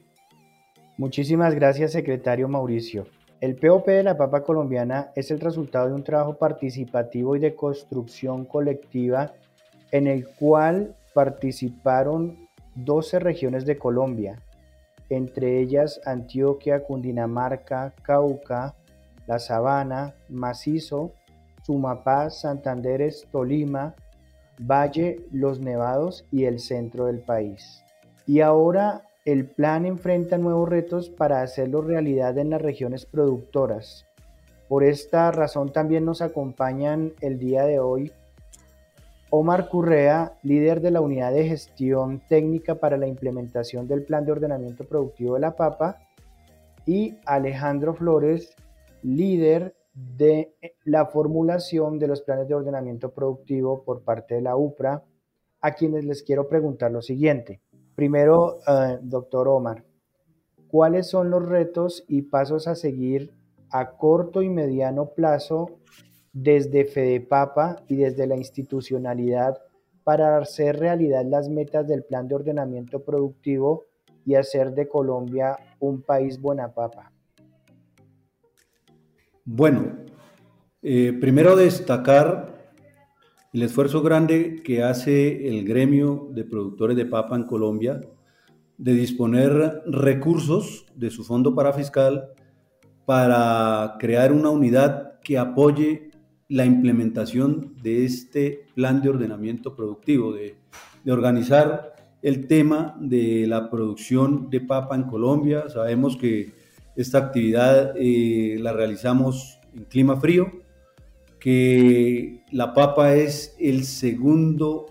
Muchísimas 0.97 1.55
gracias, 1.55 1.93
secretario 1.93 2.47
Mauricio. 2.47 3.07
El 3.41 3.55
POP 3.55 3.87
de 3.87 4.03
la 4.03 4.17
papa 4.17 4.43
colombiana 4.43 5.11
es 5.15 5.31
el 5.31 5.39
resultado 5.39 5.87
de 5.87 5.95
un 5.95 6.03
trabajo 6.03 6.35
participativo 6.35 7.35
y 7.35 7.39
de 7.39 7.55
construcción 7.55 8.45
colectiva 8.45 9.33
en 9.91 10.05
el 10.05 10.27
cual 10.27 10.95
participaron 11.15 12.47
12 12.75 13.17
regiones 13.17 13.65
de 13.65 13.79
Colombia, 13.79 14.39
entre 15.09 15.59
ellas 15.59 15.99
Antioquia, 16.05 16.83
Cundinamarca, 16.83 17.95
Cauca, 18.03 18.75
La 19.25 19.39
Sabana, 19.39 20.13
Macizo, 20.29 21.11
Sumapaz, 21.63 22.41
Santanderes, 22.41 23.25
Tolima, 23.31 23.95
Valle, 24.59 25.25
Los 25.31 25.59
Nevados 25.59 26.25
y 26.31 26.45
el 26.45 26.59
centro 26.59 27.07
del 27.07 27.21
país. 27.21 27.83
Y 28.27 28.41
ahora 28.41 29.01
el 29.25 29.45
plan 29.45 29.85
enfrenta 29.85 30.37
nuevos 30.37 30.67
retos 30.67 31.09
para 31.09 31.41
hacerlo 31.41 31.81
realidad 31.81 32.37
en 32.37 32.49
las 32.49 32.61
regiones 32.61 33.05
productoras. 33.05 34.05
Por 34.67 34.83
esta 34.83 35.31
razón 35.31 35.71
también 35.71 36.05
nos 36.05 36.21
acompañan 36.21 37.13
el 37.21 37.37
día 37.37 37.65
de 37.65 37.79
hoy 37.79 38.11
Omar 39.29 39.69
Currea, 39.69 40.37
líder 40.43 40.81
de 40.81 40.91
la 40.91 41.01
Unidad 41.01 41.31
de 41.31 41.47
Gestión 41.47 42.21
Técnica 42.27 42.75
para 42.75 42.97
la 42.97 43.07
implementación 43.07 43.87
del 43.87 44.03
Plan 44.03 44.25
de 44.25 44.33
Ordenamiento 44.33 44.83
Productivo 44.83 45.35
de 45.35 45.39
la 45.39 45.55
Papa, 45.55 45.99
y 46.85 47.15
Alejandro 47.25 47.93
Flores, 47.93 48.53
líder 49.03 49.75
de 49.93 50.53
la 50.83 51.05
formulación 51.05 51.99
de 51.99 52.07
los 52.07 52.21
planes 52.21 52.47
de 52.47 52.55
ordenamiento 52.55 53.11
productivo 53.11 53.83
por 53.83 54.03
parte 54.03 54.35
de 54.35 54.41
la 54.41 54.55
UPRA, 54.55 55.03
a 55.61 55.71
quienes 55.73 56.05
les 56.05 56.23
quiero 56.23 56.49
preguntar 56.49 56.91
lo 56.91 57.01
siguiente. 57.01 57.61
Primero, 58.01 58.57
eh, 58.67 58.97
doctor 59.03 59.47
Omar, 59.47 59.83
¿cuáles 60.69 61.07
son 61.07 61.29
los 61.29 61.47
retos 61.47 62.03
y 62.07 62.23
pasos 62.23 62.67
a 62.67 62.73
seguir 62.73 63.31
a 63.69 63.91
corto 63.91 64.41
y 64.41 64.49
mediano 64.49 65.11
plazo 65.11 65.77
desde 66.33 66.85
FEDEPAPA 66.85 67.83
y 67.87 67.97
desde 67.97 68.25
la 68.25 68.37
institucionalidad 68.37 69.59
para 70.03 70.35
hacer 70.39 70.79
realidad 70.79 71.25
las 71.25 71.47
metas 71.47 71.87
del 71.87 72.03
plan 72.03 72.27
de 72.27 72.33
ordenamiento 72.33 73.03
productivo 73.03 73.85
y 74.25 74.33
hacer 74.33 74.73
de 74.73 74.87
Colombia 74.87 75.59
un 75.79 76.01
país 76.01 76.41
buena 76.41 76.73
papa? 76.73 77.11
Bueno, 79.45 79.91
eh, 80.81 81.15
primero 81.21 81.55
destacar 81.55 82.50
el 83.53 83.63
esfuerzo 83.63 84.01
grande 84.01 84.61
que 84.63 84.83
hace 84.83 85.47
el 85.49 85.65
gremio 85.65 86.29
de 86.31 86.45
productores 86.45 86.95
de 86.95 87.05
papa 87.05 87.35
en 87.35 87.43
Colombia 87.43 88.01
de 88.77 88.93
disponer 88.93 89.83
recursos 89.85 90.85
de 90.95 91.11
su 91.11 91.23
fondo 91.23 91.53
parafiscal 91.53 92.29
para 93.05 93.97
crear 93.99 94.31
una 94.31 94.49
unidad 94.49 95.19
que 95.19 95.37
apoye 95.37 96.11
la 96.47 96.65
implementación 96.65 97.75
de 97.81 98.05
este 98.05 98.65
plan 98.73 99.01
de 99.01 99.09
ordenamiento 99.09 99.75
productivo, 99.75 100.33
de, 100.33 100.55
organizar 101.07 101.95
el 102.21 102.47
tema 102.47 102.95
de 102.99 103.47
la 103.47 103.69
producción 103.69 104.49
de 104.49 104.61
papa 104.61 104.95
en 104.95 105.03
Colombia. 105.03 105.69
Sabemos 105.69 106.15
que 106.15 106.51
esta 106.95 107.17
actividad 107.17 107.93
eh, 107.97 108.57
la 108.59 108.73
realizamos 108.73 109.59
en 109.75 109.85
clima 109.85 110.17
frío, 110.17 110.60
que 111.41 112.43
la 112.51 112.75
papa 112.75 113.15
es 113.15 113.55
el 113.59 113.83
segundo 113.83 114.85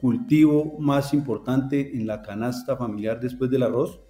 cultivo 0.00 0.78
más 0.80 1.12
importante 1.12 1.94
en 1.94 2.06
la 2.06 2.22
canasta 2.22 2.78
familiar 2.78 3.20
después 3.20 3.50
del 3.50 3.62
arroz. 3.62 4.00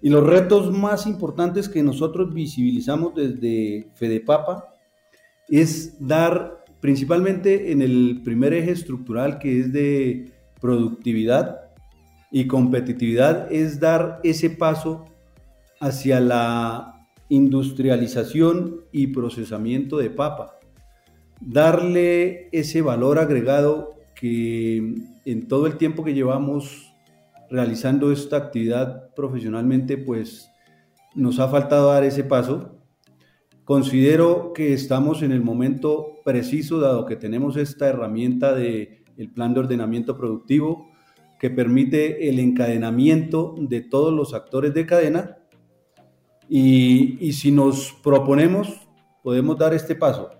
Y 0.00 0.08
los 0.08 0.26
retos 0.26 0.72
más 0.72 1.06
importantes 1.06 1.68
que 1.68 1.82
nosotros 1.82 2.32
visibilizamos 2.32 3.14
desde 3.14 3.90
Fedepapa 3.96 4.64
es 5.46 5.94
dar, 6.00 6.64
principalmente 6.80 7.70
en 7.70 7.82
el 7.82 8.22
primer 8.24 8.54
eje 8.54 8.70
estructural 8.70 9.38
que 9.38 9.60
es 9.60 9.72
de 9.74 10.32
productividad 10.58 11.70
y 12.32 12.46
competitividad, 12.46 13.52
es 13.52 13.78
dar 13.78 14.20
ese 14.24 14.48
paso 14.48 15.04
hacia 15.80 16.18
la 16.18 17.06
industrialización 17.28 18.86
y 18.90 19.08
procesamiento 19.08 19.98
de 19.98 20.08
papa. 20.08 20.59
Darle 21.40 22.48
ese 22.52 22.82
valor 22.82 23.18
agregado 23.18 23.94
que 24.14 24.94
en 25.24 25.48
todo 25.48 25.66
el 25.66 25.76
tiempo 25.76 26.04
que 26.04 26.14
llevamos 26.14 26.92
realizando 27.50 28.12
esta 28.12 28.36
actividad 28.36 29.12
profesionalmente, 29.14 29.98
pues 29.98 30.50
nos 31.14 31.40
ha 31.40 31.48
faltado 31.48 31.88
dar 31.88 32.04
ese 32.04 32.22
paso 32.22 32.80
Considero 33.70 34.52
que 34.52 34.72
estamos 34.72 35.22
en 35.22 35.30
el 35.30 35.42
momento 35.42 36.16
preciso, 36.24 36.80
dado 36.80 37.06
que 37.06 37.14
tenemos 37.14 37.56
esta 37.56 37.86
herramienta 37.86 38.52
del 38.52 39.04
el 39.16 39.30
plan 39.30 39.54
de 39.54 39.60
ordenamiento 39.60 40.16
productivo 40.16 40.90
que 41.38 41.50
permite 41.50 42.28
el 42.28 42.40
encadenamiento 42.40 43.54
de 43.60 43.80
todos 43.80 44.12
los 44.12 44.34
actores 44.34 44.74
de 44.74 44.86
cadena 44.86 45.38
y, 46.48 47.24
y 47.24 47.32
si 47.34 47.52
nos 47.52 47.96
proponemos, 48.02 48.88
podemos 49.22 49.56
dar 49.56 49.72
este 49.72 49.94
paso. 49.94 50.30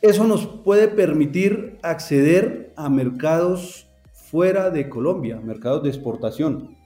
Eso 0.00 0.24
nos 0.24 0.46
puede 0.46 0.88
permitir 0.88 1.78
acceder 1.82 2.72
a 2.76 2.88
mercados 2.88 3.88
fuera 4.12 4.70
de 4.70 4.88
Colombia, 4.88 5.40
mercados 5.40 5.82
de 5.82 5.88
exportación. 5.88 6.76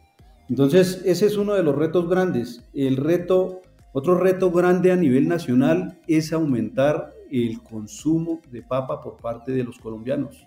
Entonces, 0.48 1.02
ese 1.04 1.26
es 1.26 1.36
uno 1.36 1.54
de 1.54 1.62
los 1.62 1.76
retos 1.76 2.08
grandes. 2.08 2.62
El 2.72 2.96
reto 2.96 3.62
otro 3.94 4.14
reto 4.18 4.50
grande 4.50 4.90
a 4.90 4.96
nivel 4.96 5.28
nacional 5.28 5.98
es 6.06 6.32
aumentar 6.32 7.12
el 7.30 7.62
consumo 7.62 8.40
de 8.50 8.62
papa 8.62 9.02
por 9.02 9.18
parte 9.18 9.52
de 9.52 9.64
los 9.64 9.78
colombianos. 9.78 10.46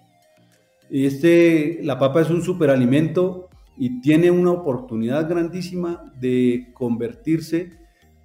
Este, 0.89 1.79
la 1.83 1.99
papa 1.99 2.21
es 2.21 2.31
un 2.31 2.41
superalimento 2.41 3.49
y 3.77 4.01
tiene 4.01 4.31
una 4.31 4.51
oportunidad 4.51 5.29
grandísima 5.29 6.11
de 6.19 6.71
convertirse 6.73 7.73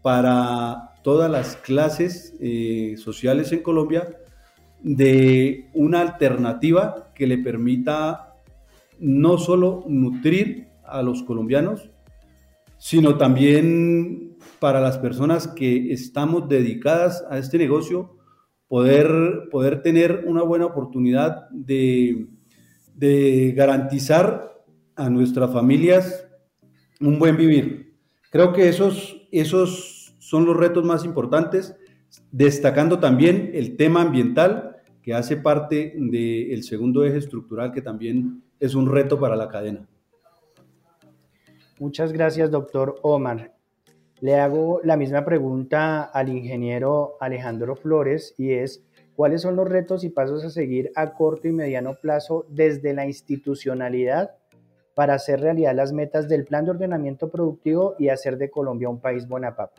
para 0.01 0.95
todas 1.03 1.31
las 1.31 1.57
clases 1.57 2.35
eh, 2.41 2.95
sociales 2.97 3.53
en 3.53 3.63
Colombia 3.63 4.09
de 4.83 5.71
una 5.75 6.01
alternativa 6.01 7.13
que 7.15 7.27
le 7.27 7.39
permita 7.39 8.35
no 8.99 9.39
solo 9.39 9.85
nutrir 9.89 10.69
a 10.85 11.03
los 11.03 11.23
colombianos, 11.23 11.91
sino 12.79 13.17
también 13.17 14.37
para 14.59 14.81
las 14.81 14.99
personas 14.99 15.49
que 15.49 15.93
estamos 15.93 16.49
dedicadas 16.49 17.25
a 17.31 17.39
este 17.39 17.59
negocio 17.59 18.17
poder, 18.69 19.49
poder 19.51 19.83
tener 19.83 20.25
una 20.27 20.43
buena 20.43 20.67
oportunidad 20.67 21.49
de, 21.51 22.29
de 22.95 23.53
garantizar 23.57 24.63
a 24.97 25.11
nuestras 25.11 25.53
familias 25.53 26.27
un 27.01 27.19
buen 27.19 27.37
vivir. 27.37 27.97
Creo 28.31 28.53
que 28.53 28.69
esos, 28.69 29.27
esos 29.33 30.15
son 30.19 30.45
los 30.45 30.57
retos 30.57 30.85
más 30.85 31.05
importantes, 31.05 31.75
destacando 32.31 32.99
también 32.99 33.51
el 33.55 33.77
tema 33.77 34.03
ambiental, 34.03 34.77
que 35.03 35.15
hace 35.15 35.37
parte 35.37 35.95
del 35.97 36.63
segundo 36.63 37.05
eje 37.05 37.19
estructural, 37.19 37.73
que 37.73 37.83
también 37.83 38.43
es 38.59 38.75
un 38.75 38.91
reto 38.91 39.19
para 39.19 39.37
la 39.37 39.49
cadena. 39.49 39.89
Muchas 41.79 42.13
gracias, 42.13 42.51
doctor 42.51 42.97
Omar. 43.03 43.55
Le 44.21 44.35
hago 44.35 44.83
la 44.85 44.99
misma 44.99 45.25
pregunta 45.25 46.03
al 46.03 46.29
ingeniero 46.29 47.17
Alejandro 47.21 47.75
Flores 47.75 48.35
y 48.37 48.53
es, 48.53 48.85
¿cuáles 49.17 49.41
son 49.41 49.57
los 49.57 49.67
retos 49.67 50.05
y 50.05 50.11
pasos 50.11 50.45
a 50.45 50.51
seguir 50.51 50.93
a 50.95 51.15
corto 51.15 51.49
y 51.49 51.53
mediano 51.53 51.95
plazo 51.95 52.45
desde 52.51 52.93
la 52.93 53.07
institucionalidad 53.07 54.33
para 54.95 55.15
hacer 55.15 55.41
realidad 55.41 55.75
las 55.75 55.95
metas 55.95 56.29
del 56.29 56.45
plan 56.45 56.67
de 56.67 56.73
ordenamiento 56.73 57.31
productivo 57.31 57.95
y 57.99 58.11
hacer 58.11 58.37
de 58.37 58.51
Colombia 58.51 58.91
un 58.91 59.01
país 59.01 59.25
papa? 59.25 59.71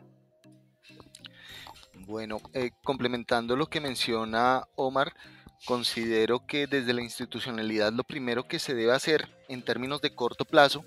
Bueno, 2.12 2.42
eh, 2.52 2.72
complementando 2.84 3.56
lo 3.56 3.68
que 3.68 3.80
menciona 3.80 4.68
Omar, 4.76 5.14
considero 5.64 6.44
que 6.46 6.66
desde 6.66 6.92
la 6.92 7.00
institucionalidad 7.00 7.90
lo 7.90 8.04
primero 8.04 8.46
que 8.46 8.58
se 8.58 8.74
debe 8.74 8.92
hacer 8.92 9.30
en 9.48 9.62
términos 9.62 10.02
de 10.02 10.14
corto 10.14 10.44
plazo 10.44 10.84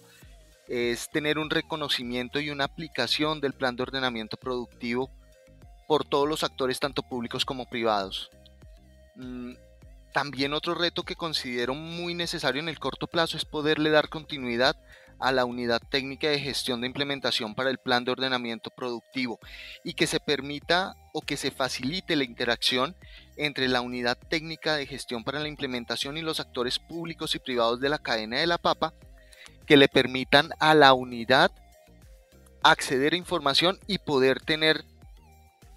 es 0.67 1.09
tener 1.09 1.39
un 1.39 1.49
reconocimiento 1.49 2.39
y 2.39 2.51
una 2.51 2.65
aplicación 2.65 3.41
del 3.41 3.53
plan 3.53 3.75
de 3.75 3.81
ordenamiento 3.81 4.37
productivo 4.37 5.09
por 5.87 6.05
todos 6.05 6.29
los 6.29 6.43
actores, 6.43 6.79
tanto 6.79 7.01
públicos 7.01 7.43
como 7.43 7.65
privados. 7.65 8.29
Mm, 9.15 9.53
también 10.13 10.53
otro 10.53 10.75
reto 10.75 11.01
que 11.01 11.15
considero 11.15 11.73
muy 11.73 12.13
necesario 12.13 12.61
en 12.61 12.69
el 12.69 12.77
corto 12.77 13.07
plazo 13.07 13.35
es 13.35 13.45
poderle 13.45 13.89
dar 13.89 14.09
continuidad 14.09 14.75
a 15.19 15.31
la 15.31 15.45
unidad 15.45 15.81
técnica 15.89 16.29
de 16.29 16.39
gestión 16.39 16.81
de 16.81 16.87
implementación 16.87 17.55
para 17.55 17.69
el 17.69 17.77
plan 17.77 18.05
de 18.05 18.11
ordenamiento 18.11 18.69
productivo 18.69 19.39
y 19.83 19.93
que 19.93 20.07
se 20.07 20.19
permita 20.19 20.95
o 21.13 21.21
que 21.21 21.37
se 21.37 21.51
facilite 21.51 22.15
la 22.15 22.23
interacción 22.23 22.95
entre 23.37 23.67
la 23.67 23.81
unidad 23.81 24.17
técnica 24.17 24.75
de 24.75 24.85
gestión 24.85 25.23
para 25.23 25.39
la 25.39 25.47
implementación 25.47 26.17
y 26.17 26.21
los 26.21 26.39
actores 26.39 26.79
públicos 26.79 27.35
y 27.35 27.39
privados 27.39 27.79
de 27.79 27.89
la 27.89 27.99
cadena 27.99 28.39
de 28.39 28.47
la 28.47 28.57
papa 28.57 28.93
que 29.65 29.77
le 29.77 29.87
permitan 29.87 30.49
a 30.59 30.73
la 30.73 30.93
unidad 30.93 31.51
acceder 32.63 33.13
a 33.13 33.17
información 33.17 33.79
y 33.87 33.99
poder 33.99 34.41
tener 34.41 34.83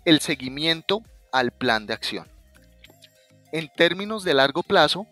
el 0.04 0.20
seguimiento 0.20 1.02
al 1.32 1.50
plan 1.52 1.86
de 1.86 1.94
acción. 1.94 2.26
En 3.52 3.68
términos 3.68 4.24
de 4.24 4.34
largo 4.34 4.62
plazo, 4.62 5.06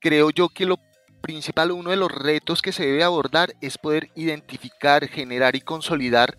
creo 0.00 0.30
yo 0.30 0.48
que 0.48 0.66
lo 0.66 0.76
principal, 1.26 1.72
uno 1.72 1.90
de 1.90 1.96
los 1.96 2.12
retos 2.12 2.62
que 2.62 2.70
se 2.70 2.86
debe 2.86 3.02
abordar 3.02 3.52
es 3.60 3.78
poder 3.78 4.10
identificar, 4.14 5.08
generar 5.08 5.56
y 5.56 5.60
consolidar 5.60 6.38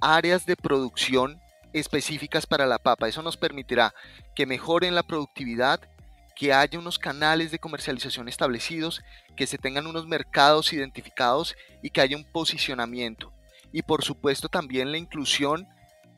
áreas 0.00 0.44
de 0.44 0.56
producción 0.56 1.40
específicas 1.72 2.44
para 2.44 2.66
la 2.66 2.78
papa. 2.78 3.06
Eso 3.06 3.22
nos 3.22 3.36
permitirá 3.36 3.94
que 4.34 4.44
mejoren 4.44 4.96
la 4.96 5.04
productividad, 5.04 5.78
que 6.34 6.52
haya 6.52 6.80
unos 6.80 6.98
canales 6.98 7.52
de 7.52 7.60
comercialización 7.60 8.28
establecidos, 8.28 9.02
que 9.36 9.46
se 9.46 9.56
tengan 9.56 9.86
unos 9.86 10.08
mercados 10.08 10.72
identificados 10.72 11.54
y 11.80 11.90
que 11.90 12.00
haya 12.00 12.16
un 12.16 12.24
posicionamiento. 12.24 13.32
Y 13.72 13.82
por 13.82 14.02
supuesto 14.02 14.48
también 14.48 14.90
la 14.90 14.98
inclusión 14.98 15.68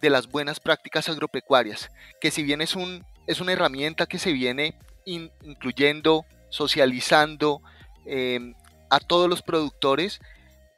de 0.01 0.09
las 0.09 0.27
buenas 0.27 0.59
prácticas 0.59 1.11
agropecuarias, 1.11 1.91
que 2.19 2.31
si 2.31 2.45
bien 2.45 2.63
es, 2.63 2.77
un, 2.77 3.05
es 3.27 3.43
una 3.43 3.53
herramienta 3.53 4.07
que 4.07 4.19
se 4.19 4.33
viene 4.33 4.79
incluyendo, 5.05 6.25
socializando 6.49 7.61
em, 8.05 8.55
a 8.89 9.01
todos 9.01 9.29
los 9.29 9.43
productores, 9.43 10.21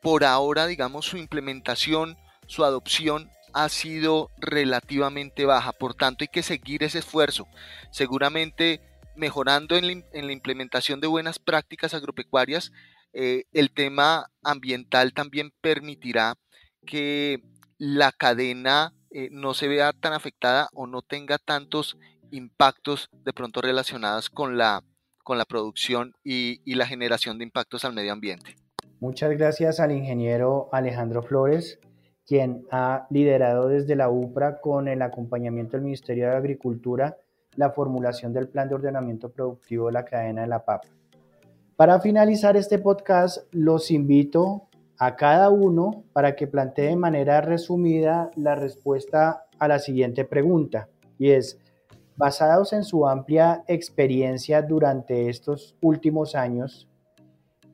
por 0.01 0.25
ahora 0.25 0.67
digamos 0.67 1.07
su 1.07 1.17
implementación, 1.17 2.17
su 2.47 2.65
adopción 2.65 3.31
ha 3.53 3.69
sido 3.69 4.31
relativamente 4.39 5.45
baja, 5.45 5.73
por 5.73 5.95
tanto 5.95 6.25
hay 6.25 6.29
que 6.29 6.43
seguir 6.43 6.83
ese 6.83 6.99
esfuerzo. 6.99 7.47
Seguramente 7.91 8.81
mejorando 9.15 9.77
en 9.77 10.05
la, 10.13 10.33
implementación 10.33 11.01
de 11.01 11.07
buenas 11.07 11.39
prácticas 11.39 11.95
agropecuarias, 11.95 12.73
eh, 13.13 13.45
el 13.53 13.71
tema 13.71 14.27
ambiental 14.43 15.13
también 15.13 15.53
permitirá 15.61 16.37
que 16.87 17.43
la 17.79 18.13
cadena 18.13 18.95
eh, 19.11 19.29
no 19.31 19.55
se 19.55 19.69
vea 19.69 19.93
tan 19.93 20.15
afectada 20.15 20.69
o 20.73 20.87
no 20.87 21.03
tenga 21.03 21.39
tantos 21.39 21.99
impactos 22.31 23.11
de 23.13 23.33
pronto 23.35 23.61
relacionados 23.61 24.31
con 24.31 24.57
la, 24.57 24.83
con 25.23 25.39
la 25.39 25.45
producción 25.45 26.15
y, 26.25 26.61
la 26.75 26.87
generación 26.87 27.39
de 27.39 27.45
impactos 27.45 27.85
al 27.85 27.93
medio 27.93 28.13
ambiente. 28.13 28.57
Muchas 29.01 29.31
gracias 29.31 29.81
al 29.81 29.93
ingeniero 29.93 30.69
Alejandro 30.73 31.23
Flores, 31.23 31.79
quien 32.27 32.67
ha 32.71 33.07
liderado 33.11 33.69
desde 33.69 33.97
la 33.97 34.09
UPRA 34.09 34.61
con 34.61 34.89
el 34.89 35.03
acompañamiento 35.03 35.73
del 35.73 35.83
Ministerio 35.83 36.29
de 36.29 36.37
Agricultura 36.37 37.17
la 37.57 37.71
formulación 37.71 38.33
del 38.33 38.49
plan 38.49 38.69
de 38.69 38.75
ordenamiento 38.75 39.31
productivo 39.31 39.87
de 39.87 39.93
la 39.93 40.05
cadena 40.05 40.43
de 40.43 40.49
la 40.49 40.65
papa. 40.65 40.89
Para 41.77 42.01
finalizar 42.01 42.57
este 42.57 42.79
podcast, 42.79 43.47
los 43.53 43.91
invito 43.91 44.69
a 44.99 45.17
cada 45.17 45.51
uno 45.51 46.05
para 46.13 46.37
que 46.37 46.47
plantee 46.47 46.89
de 46.89 46.97
manera 46.97 47.41
resumida 47.41 48.31
la 48.37 48.55
respuesta 48.55 49.47
a 49.59 49.69
la 49.69 49.79
siguiente 49.79 50.25
pregunta, 50.25 50.89
y 51.19 51.31
es, 51.31 51.59
basados 52.23 52.73
en 52.73 52.85
su 52.85 53.09
amplia 53.09 53.65
experiencia 53.67 54.63
durante 54.63 55.29
estos 55.29 55.75
últimos 55.83 56.37
años, 56.37 56.89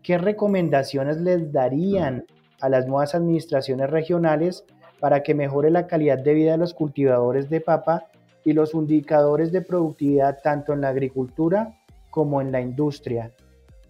¿qué 0.02 0.16
recomendaciones 0.16 1.18
les 1.18 1.52
darían 1.52 2.24
a 2.58 2.70
las 2.70 2.86
nuevas 2.86 3.14
administraciones 3.14 3.90
regionales 3.90 4.64
para 5.00 5.22
que 5.22 5.34
mejore 5.34 5.70
la 5.70 5.86
calidad 5.86 6.16
de 6.16 6.32
vida 6.32 6.52
de 6.52 6.56
los 6.56 6.72
cultivadores 6.72 7.50
de 7.50 7.60
papa 7.60 8.06
y 8.42 8.54
los 8.54 8.72
indicadores 8.72 9.52
de 9.52 9.60
productividad 9.60 10.38
tanto 10.42 10.72
en 10.72 10.80
la 10.80 10.88
agricultura 10.88 11.78
como 12.08 12.40
en 12.40 12.50
la 12.50 12.62
industria. 12.62 13.30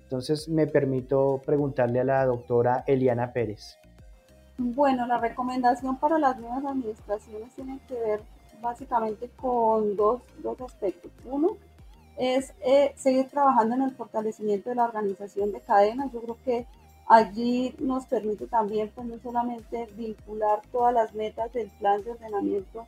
Entonces 0.03 0.49
me 0.49 0.67
permito 0.67 1.41
preguntarle 1.47 2.01
a 2.01 2.05
la 2.05 2.25
doctora 2.25 2.83
Eliana 2.89 3.33
Pérez. 3.33 3.79
Bueno, 4.57 5.07
la 5.07 5.19
recomendación 5.19 6.01
para 6.01 6.19
las 6.19 6.37
nuevas 6.37 6.65
administraciones 6.65 7.55
tiene 7.55 7.79
que 7.87 7.95
ver 7.95 8.38
básicamente 8.61 9.31
con 9.37 9.97
dos, 9.97 10.23
dos 10.43 10.61
aspectos. 10.61 11.11
Uno 11.25 11.57
es 12.17 12.53
eh, 12.61 12.93
seguir 12.97 13.29
trabajando 13.29 13.77
en 13.77 13.83
el 13.83 13.95
fortalecimiento 13.95 14.71
de 14.71 14.77
la 14.77 14.85
organización 14.85 15.53
de 15.53 15.61
cadenas. 15.61 16.13
Yo 16.13 16.21
creo 16.21 16.37
que 16.45 16.67
allí 17.07 17.75
nos 17.79 18.07
permite 18.07 18.47
también, 18.47 18.91
pues 18.95 19.07
no 19.07 19.19
solamente 19.21 19.89
vincular 19.97 20.63
todas 20.73 20.93
las 20.93 21.15
metas 21.15 21.53
del 21.53 21.71
plan 21.79 22.03
de 22.03 22.11
ordenamiento 22.11 22.87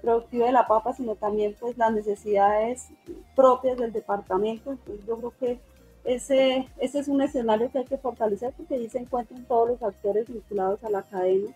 productiva 0.00 0.46
de 0.46 0.52
la 0.52 0.66
papa, 0.66 0.92
sino 0.92 1.16
también 1.16 1.56
pues 1.58 1.76
las 1.76 1.92
necesidades 1.92 2.88
propias 3.34 3.76
del 3.76 3.92
departamento. 3.92 4.70
Entonces 4.70 5.04
yo 5.06 5.16
creo 5.16 5.32
que 5.38 5.60
ese, 6.04 6.68
ese 6.78 7.00
es 7.00 7.08
un 7.08 7.20
escenario 7.20 7.70
que 7.72 7.78
hay 7.78 7.84
que 7.84 7.98
fortalecer 7.98 8.52
porque 8.56 8.74
ahí 8.74 8.88
se 8.88 8.98
encuentran 8.98 9.44
todos 9.46 9.70
los 9.70 9.82
actores 9.82 10.28
vinculados 10.28 10.82
a 10.84 10.90
la 10.90 11.02
cadena 11.02 11.50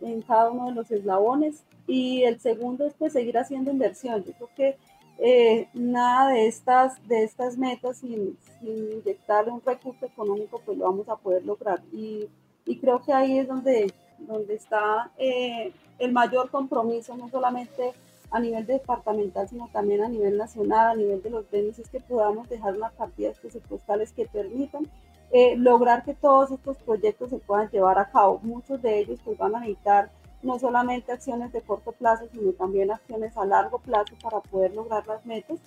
en 0.00 0.22
cada 0.22 0.50
uno 0.50 0.66
de 0.66 0.72
los 0.72 0.90
eslabones. 0.90 1.62
Y 1.86 2.22
el 2.24 2.40
segundo 2.40 2.86
es 2.86 2.94
pues 2.94 3.12
seguir 3.12 3.38
haciendo 3.38 3.70
inversión. 3.70 4.24
Yo 4.24 4.32
creo 4.32 4.50
que 4.56 4.76
eh, 5.18 5.68
nada 5.72 6.32
de 6.32 6.46
estas, 6.46 7.06
de 7.08 7.24
estas 7.24 7.56
metas 7.56 7.98
sin, 7.98 8.36
sin, 8.60 8.92
inyectarle 8.92 9.50
un 9.50 9.62
recurso 9.64 10.04
económico 10.04 10.60
pues 10.64 10.76
lo 10.76 10.84
vamos 10.84 11.08
a 11.08 11.16
poder 11.16 11.44
lograr. 11.44 11.82
Y, 11.92 12.28
y 12.64 12.78
creo 12.78 13.02
que 13.02 13.12
ahí 13.12 13.38
es 13.38 13.48
donde, 13.48 13.92
donde 14.18 14.54
está 14.54 15.10
eh, 15.16 15.72
el 15.98 16.12
mayor 16.12 16.50
compromiso, 16.50 17.16
no 17.16 17.28
solamente 17.30 17.92
a 18.30 18.40
nivel 18.40 18.66
departamental, 18.66 19.48
sino 19.48 19.68
también 19.72 20.02
a 20.02 20.08
nivel 20.08 20.36
nacional, 20.36 20.90
a 20.90 20.94
nivel 20.94 21.22
de 21.22 21.30
los 21.30 21.48
gremios, 21.50 21.78
es 21.78 21.88
que 21.88 22.00
podamos 22.00 22.48
dejar 22.48 22.74
unas 22.74 22.92
partidas 22.92 23.38
presupuestales 23.38 24.12
que 24.12 24.26
permitan 24.26 24.86
eh, 25.32 25.56
lograr 25.56 26.04
que 26.04 26.14
todos 26.14 26.52
estos 26.52 26.76
proyectos 26.78 27.30
se 27.30 27.38
puedan 27.38 27.68
llevar 27.70 27.98
a 27.98 28.10
cabo. 28.10 28.38
Muchos 28.42 28.80
de 28.80 29.00
ellos 29.00 29.18
pues, 29.24 29.36
van 29.36 29.56
a 29.56 29.60
necesitar 29.60 30.10
no 30.42 30.58
solamente 30.58 31.10
acciones 31.10 31.52
de 31.52 31.62
corto 31.62 31.92
plazo, 31.92 32.26
sino 32.30 32.52
también 32.52 32.92
acciones 32.92 33.36
a 33.36 33.44
largo 33.44 33.78
plazo 33.80 34.14
para 34.22 34.40
poder 34.40 34.74
lograr 34.74 35.04
las 35.06 35.26
metas. 35.26 35.58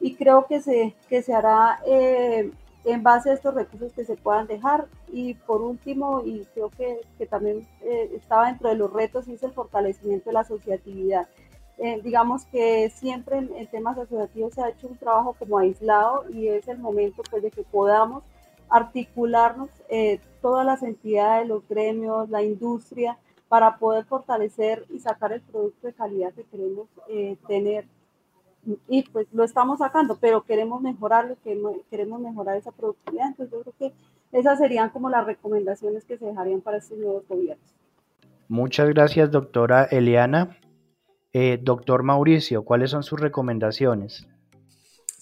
Y 0.00 0.16
creo 0.16 0.46
que 0.46 0.60
se, 0.60 0.94
que 1.08 1.22
se 1.22 1.32
hará 1.32 1.80
eh, 1.86 2.50
en 2.84 3.02
base 3.04 3.30
a 3.30 3.34
estos 3.34 3.54
recursos 3.54 3.92
que 3.92 4.04
se 4.04 4.16
puedan 4.16 4.48
dejar. 4.48 4.88
Y 5.12 5.34
por 5.34 5.62
último, 5.62 6.22
y 6.24 6.44
creo 6.52 6.70
que, 6.70 7.00
que 7.16 7.26
también 7.26 7.66
eh, 7.82 8.10
estaba 8.16 8.46
dentro 8.48 8.68
de 8.68 8.74
los 8.74 8.92
retos, 8.92 9.28
es 9.28 9.44
el 9.44 9.52
fortalecimiento 9.52 10.30
de 10.30 10.34
la 10.34 10.40
asociatividad. 10.40 11.28
Digamos 12.04 12.44
que 12.46 12.88
siempre 12.90 13.38
en, 13.38 13.66
temas 13.66 13.98
asociativos 13.98 14.54
se 14.54 14.62
ha 14.62 14.68
hecho 14.68 14.86
un 14.86 14.96
trabajo 14.96 15.34
como 15.36 15.58
aislado 15.58 16.24
y 16.30 16.46
es 16.46 16.68
el 16.68 16.78
momento 16.78 17.22
pues, 17.28 17.42
de 17.42 17.50
que 17.50 17.64
podamos 17.64 18.22
articularnos 18.68 19.70
eh, 19.88 20.20
todas 20.42 20.64
las 20.66 20.82
entidades, 20.82 21.48
los 21.48 21.66
gremios, 21.68 22.28
la 22.30 22.42
industria, 22.42 23.18
para 23.48 23.78
poder 23.78 24.04
fortalecer 24.04 24.84
y 24.90 24.98
sacar 25.00 25.32
el 25.32 25.40
producto 25.40 25.86
de 25.86 25.92
calidad 25.92 26.32
que 26.32 26.44
queremos 26.44 26.88
tener 27.46 27.86
y 28.88 29.02
pues 29.02 29.26
lo 29.32 29.44
estamos 29.44 29.78
sacando, 29.78 30.18
pero 30.20 30.42
queremos 30.42 30.80
mejorarlo, 30.80 31.36
queremos 31.90 32.20
mejorar 32.20 32.56
esa 32.56 32.72
productividad. 32.72 33.28
Entonces 33.28 33.52
yo 33.52 33.62
creo 33.62 33.74
que 33.78 34.38
esas 34.38 34.58
serían 34.58 34.90
como 34.90 35.10
las 35.10 35.26
recomendaciones 35.26 36.04
que 36.04 36.18
se 36.18 36.26
dejarían 36.26 36.60
para 36.60 36.78
estos 36.78 36.98
nuevos 36.98 37.26
gobiernos. 37.28 37.74
Muchas 38.48 38.88
gracias, 38.88 39.30
doctora 39.30 39.84
Eliana. 39.84 40.56
Eh, 41.32 41.58
doctor 41.60 42.02
Mauricio, 42.02 42.64
¿cuáles 42.64 42.90
son 42.90 43.02
sus 43.02 43.20
recomendaciones? 43.20 44.28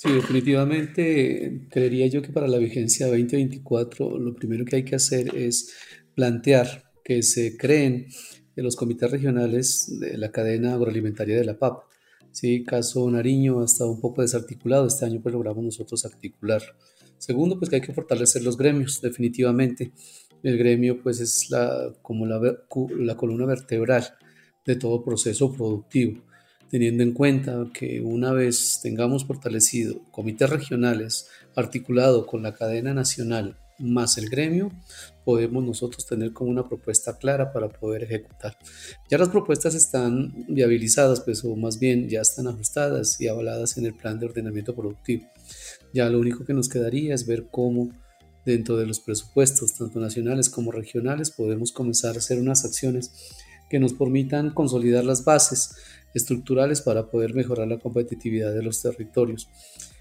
Sí, 0.02 0.12
definitivamente 0.12 1.68
creería 1.70 2.08
yo 2.08 2.22
que 2.22 2.32
para 2.32 2.48
la 2.48 2.58
vigencia 2.58 3.06
2024 3.06 4.18
lo 4.18 4.34
primero 4.34 4.64
que 4.64 4.76
hay 4.76 4.84
que 4.84 4.96
hacer 4.96 5.36
es 5.36 5.72
plantear 6.16 6.90
que 7.04 7.22
se 7.22 7.56
creen 7.56 8.08
los 8.56 8.74
comités 8.74 9.10
regionales 9.10 10.00
de 10.00 10.18
la 10.18 10.32
cadena 10.32 10.74
agroalimentaria 10.74 11.36
de 11.36 11.44
la 11.44 11.56
PAP 11.56 11.84
Sí, 12.32 12.64
caso 12.64 13.10
Nariño 13.10 13.60
ha 13.60 13.66
estado 13.66 13.90
un 13.90 14.00
poco 14.00 14.22
desarticulado. 14.22 14.86
Este 14.86 15.04
año 15.04 15.20
pues 15.22 15.34
logramos 15.34 15.62
nosotros 15.62 16.04
articular. 16.06 16.62
Segundo, 17.18 17.58
pues 17.58 17.68
que 17.68 17.76
hay 17.76 17.82
que 17.82 17.92
fortalecer 17.92 18.42
los 18.42 18.56
gremios, 18.56 19.02
definitivamente. 19.02 19.92
El 20.42 20.56
gremio 20.56 21.00
pues 21.02 21.20
es 21.20 21.50
la, 21.50 21.94
como 22.00 22.26
la, 22.26 22.40
la 22.98 23.16
columna 23.16 23.44
vertebral 23.44 24.14
de 24.64 24.76
todo 24.76 25.04
proceso 25.04 25.52
productivo, 25.52 26.22
teniendo 26.72 27.02
en 27.02 27.12
cuenta 27.12 27.66
que 27.74 28.00
una 28.00 28.32
vez 28.32 28.80
tengamos 28.82 29.26
fortalecido 29.26 30.00
comités 30.10 30.48
regionales 30.48 31.28
articulado 31.54 32.24
con 32.24 32.42
la 32.42 32.54
cadena 32.54 32.94
nacional 32.94 33.58
más 33.78 34.16
el 34.16 34.30
gremio, 34.30 34.72
podemos 35.22 35.62
nosotros 35.62 36.06
tener 36.06 36.32
como 36.32 36.50
una 36.50 36.66
propuesta 36.66 37.18
clara 37.18 37.52
para 37.52 37.68
poder 37.68 38.04
ejecutar. 38.04 38.56
Ya 39.10 39.18
las 39.18 39.28
propuestas 39.28 39.74
están 39.74 40.46
viabilizadas, 40.48 41.20
pues, 41.20 41.44
o 41.44 41.54
más 41.56 41.78
bien 41.78 42.08
ya 42.08 42.22
están 42.22 42.46
ajustadas 42.46 43.20
y 43.20 43.28
avaladas 43.28 43.76
en 43.76 43.84
el 43.84 43.92
plan 43.92 44.18
de 44.18 44.26
ordenamiento 44.26 44.74
productivo. 44.74 45.26
Ya 45.92 46.08
lo 46.08 46.20
único 46.20 46.46
que 46.46 46.54
nos 46.54 46.70
quedaría 46.70 47.14
es 47.14 47.26
ver 47.26 47.48
cómo 47.50 47.90
dentro 48.46 48.78
de 48.78 48.86
los 48.86 48.98
presupuestos, 48.98 49.74
tanto 49.74 50.00
nacionales 50.00 50.48
como 50.48 50.72
regionales, 50.72 51.32
podemos 51.32 51.70
comenzar 51.70 52.14
a 52.14 52.18
hacer 52.18 52.38
unas 52.38 52.64
acciones 52.64 53.12
que 53.68 53.78
nos 53.78 53.92
permitan 53.92 54.50
consolidar 54.50 55.04
las 55.04 55.24
bases 55.24 55.74
estructurales 56.14 56.82
para 56.82 57.10
poder 57.10 57.34
mejorar 57.34 57.68
la 57.68 57.78
competitividad 57.78 58.52
de 58.52 58.62
los 58.62 58.82
territorios. 58.82 59.48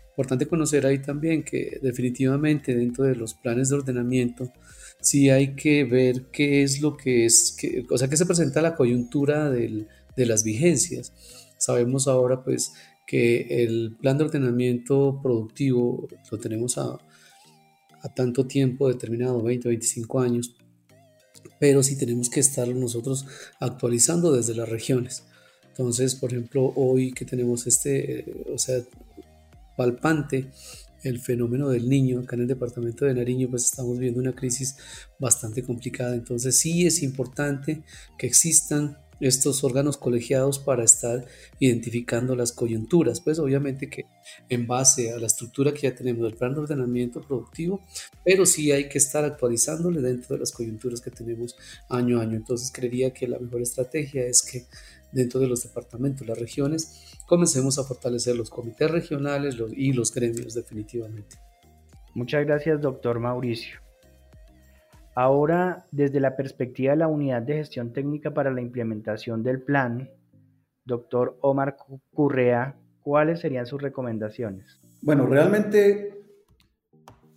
Importante 0.10 0.46
conocer 0.46 0.86
ahí 0.86 1.00
también 1.00 1.44
que 1.44 1.80
definitivamente 1.82 2.76
dentro 2.76 3.06
de 3.06 3.16
los 3.16 3.34
planes 3.34 3.70
de 3.70 3.76
ordenamiento 3.76 4.52
sí 5.00 5.30
hay 5.30 5.56
que 5.56 5.84
ver 5.84 6.28
qué 6.32 6.64
es 6.64 6.82
lo 6.82 6.98
que 6.98 7.26
es, 7.26 7.56
que, 7.58 7.86
o 7.90 7.98
sea, 7.98 8.10
que 8.10 8.18
se 8.18 8.26
presenta 8.26 8.62
la 8.62 8.76
coyuntura 8.76 9.50
del, 9.50 9.88
de 10.16 10.26
las 10.26 10.44
vigencias. 10.44 11.14
Sabemos 11.58 12.08
ahora 12.08 12.44
pues 12.44 12.74
que 13.08 13.64
el 13.64 13.96
plan 14.00 14.18
de 14.18 14.26
ordenamiento 14.26 15.20
productivo 15.22 16.08
lo 16.30 16.38
tenemos 16.38 16.78
a, 16.78 16.98
a 18.02 18.14
tanto 18.14 18.48
tiempo 18.48 18.88
determinado, 18.88 19.42
20, 19.42 19.68
25 19.68 20.20
años, 20.20 20.56
pero 21.60 21.84
sí 21.84 21.98
tenemos 21.98 22.30
que 22.30 22.40
estarlo 22.40 22.76
nosotros 22.76 23.26
actualizando 23.60 24.32
desde 24.32 24.56
las 24.56 24.70
regiones. 24.70 25.24
Entonces, 25.82 26.14
por 26.14 26.32
ejemplo, 26.32 26.72
hoy 26.76 27.12
que 27.12 27.26
tenemos 27.26 27.66
este, 27.66 28.32
o 28.54 28.60
sea, 28.60 28.84
palpante 29.76 30.52
el 31.02 31.20
fenómeno 31.20 31.70
del 31.70 31.90
niño. 31.90 32.20
Acá 32.20 32.36
en 32.36 32.44
el 32.44 32.48
departamento 32.48 33.06
de 33.06 33.16
Nariño 33.16 33.50
pues 33.50 33.66
estamos 33.66 33.98
viendo 33.98 34.20
una 34.20 34.36
crisis 34.36 34.78
bastante 35.20 35.64
complicada. 35.64 36.14
Entonces 36.14 36.56
sí 36.56 36.86
es 36.86 37.02
importante 37.02 37.82
que 38.20 38.28
existan 38.28 38.96
estos 39.20 39.64
órganos 39.64 39.98
colegiados 39.98 40.58
para 40.58 40.84
estar 40.84 41.26
identificando 41.60 42.36
las 42.36 42.52
coyunturas. 42.52 43.22
Pues 43.22 43.40
obviamente 43.40 43.90
que 43.90 44.06
en 44.50 44.68
base 44.68 45.12
a 45.12 45.18
la 45.18 45.28
estructura 45.28 45.74
que 45.74 45.82
ya 45.82 45.96
tenemos 45.96 46.24
del 46.24 46.36
plan 46.36 46.54
de 46.54 46.62
ordenamiento 46.62 47.22
productivo, 47.22 47.82
pero 48.24 48.46
sí 48.46 48.72
hay 48.72 48.90
que 48.90 48.98
estar 48.98 49.24
actualizándole 49.24 50.02
dentro 50.02 50.36
de 50.36 50.42
las 50.42 50.52
coyunturas 50.52 51.02
que 51.02 51.12
tenemos 51.12 51.56
año 51.90 52.20
a 52.20 52.24
año. 52.24 52.36
Entonces 52.36 52.72
creería 52.72 53.14
que 53.14 53.28
la 53.28 53.40
mejor 53.40 53.62
estrategia 53.62 54.26
es 54.26 54.42
que 54.42 54.66
dentro 55.12 55.40
de 55.40 55.48
los 55.48 55.64
departamentos, 55.64 56.28
las 56.28 56.40
regiones, 56.40 57.18
comencemos 57.28 57.78
a 57.80 57.84
fortalecer 57.84 58.36
los 58.36 58.50
comités 58.50 58.90
regionales 58.90 59.58
y 59.76 59.94
los 59.94 60.14
gremios 60.14 60.54
definitivamente. 60.54 61.38
Muchas 62.14 62.46
gracias, 62.46 62.82
doctor 62.82 63.20
Mauricio. 63.20 63.80
Ahora, 65.16 65.86
desde 65.92 66.20
la 66.20 66.36
perspectiva 66.36 66.92
de 66.92 66.98
la 66.98 67.08
Unidad 67.08 67.42
de 67.42 67.56
Gestión 67.56 67.92
Técnica 67.92 68.34
para 68.34 68.52
la 68.52 68.62
implementación 68.62 69.44
del 69.44 69.62
plan, 69.62 70.10
doctor 70.86 71.38
Omar 71.42 71.76
Currea, 72.14 72.76
¿cuáles 73.02 73.42
serían 73.42 73.66
sus 73.66 73.82
recomendaciones? 73.82 74.80
Bueno, 75.02 75.26
realmente 75.26 76.22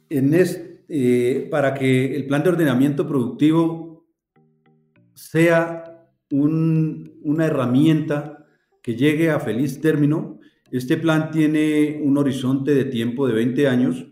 en 0.09 0.35
eh, 0.89 1.49
para 1.51 1.75
que 1.75 2.15
el 2.15 2.27
plan 2.27 2.43
de 2.43 2.51
ordenamiento 2.51 3.09
productivo 3.09 4.07
sea 5.15 5.94
una 6.31 7.47
herramienta 7.47 8.47
que 8.83 8.97
llegue 8.97 9.31
a 9.31 9.41
feliz 9.41 9.81
término, 9.81 10.41
este 10.71 10.97
plan 10.97 11.31
tiene 11.31 12.01
un 12.03 12.19
horizonte 12.19 12.75
de 12.75 12.87
tiempo 12.87 13.29
de 13.29 13.35
20 13.35 13.69
años. 13.69 14.07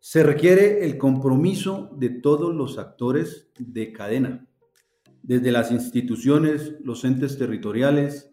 Se 0.00 0.22
requiere 0.22 0.84
el 0.84 0.98
compromiso 0.98 1.90
de 1.96 2.10
todos 2.10 2.54
los 2.54 2.76
actores 2.76 3.50
de 3.58 3.92
cadena, 3.92 4.46
desde 5.22 5.52
las 5.52 5.70
instituciones, 5.70 6.74
los 6.82 7.04
entes 7.04 7.38
territoriales, 7.38 8.32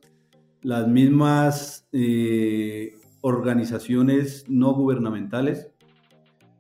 las 0.64 0.88
mismas 0.88 1.88
eh, 1.92 2.96
organizaciones 3.22 4.46
no 4.50 4.74
gubernamentales, 4.74 5.70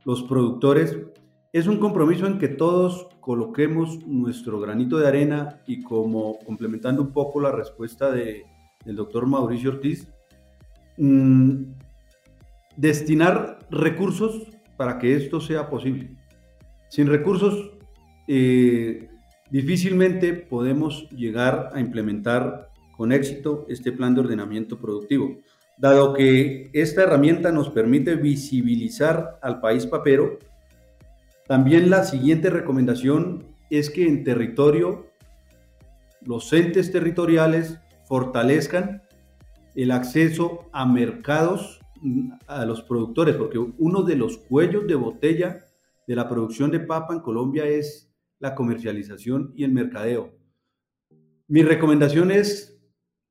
los 0.05 0.23
productores. 0.23 0.97
Es 1.53 1.67
un 1.67 1.79
compromiso 1.79 2.27
en 2.27 2.39
que 2.39 2.47
todos 2.47 3.09
coloquemos 3.19 4.07
nuestro 4.07 4.59
granito 4.61 4.97
de 4.97 5.07
arena 5.07 5.61
y 5.67 5.81
como 5.81 6.39
complementando 6.39 7.01
un 7.01 7.11
poco 7.11 7.41
la 7.41 7.51
respuesta 7.51 8.09
de, 8.09 8.45
del 8.85 8.95
doctor 8.95 9.27
Mauricio 9.27 9.71
Ortiz, 9.71 10.07
mm, 10.97 11.63
destinar 12.77 13.59
recursos 13.69 14.47
para 14.77 14.97
que 14.97 15.13
esto 15.13 15.41
sea 15.41 15.69
posible. 15.69 16.15
Sin 16.87 17.07
recursos, 17.07 17.71
eh, 18.29 19.09
difícilmente 19.49 20.33
podemos 20.33 21.09
llegar 21.09 21.69
a 21.73 21.81
implementar 21.81 22.69
con 22.95 23.11
éxito 23.11 23.65
este 23.67 23.91
plan 23.91 24.15
de 24.15 24.21
ordenamiento 24.21 24.77
productivo, 24.77 25.37
dado 25.77 26.13
que 26.13 26.69
esta 26.71 27.03
herramienta 27.03 27.51
nos 27.51 27.69
permite 27.69 28.15
visibilizar 28.15 29.37
al 29.41 29.59
país 29.59 29.85
papero. 29.85 30.39
También 31.51 31.89
la 31.89 32.05
siguiente 32.05 32.49
recomendación 32.49 33.57
es 33.69 33.89
que 33.89 34.07
en 34.07 34.23
territorio 34.23 35.07
los 36.21 36.53
entes 36.53 36.93
territoriales 36.93 37.77
fortalezcan 38.07 39.03
el 39.75 39.91
acceso 39.91 40.69
a 40.71 40.85
mercados 40.85 41.81
a 42.47 42.63
los 42.63 42.83
productores, 42.83 43.35
porque 43.35 43.57
uno 43.57 44.03
de 44.03 44.15
los 44.15 44.37
cuellos 44.37 44.87
de 44.87 44.95
botella 44.95 45.65
de 46.07 46.15
la 46.15 46.29
producción 46.29 46.71
de 46.71 46.79
papa 46.79 47.13
en 47.15 47.19
Colombia 47.19 47.65
es 47.65 48.09
la 48.39 48.55
comercialización 48.55 49.51
y 49.53 49.65
el 49.65 49.73
mercadeo. 49.73 50.31
Mi 51.49 51.63
recomendación 51.63 52.31
es 52.31 52.81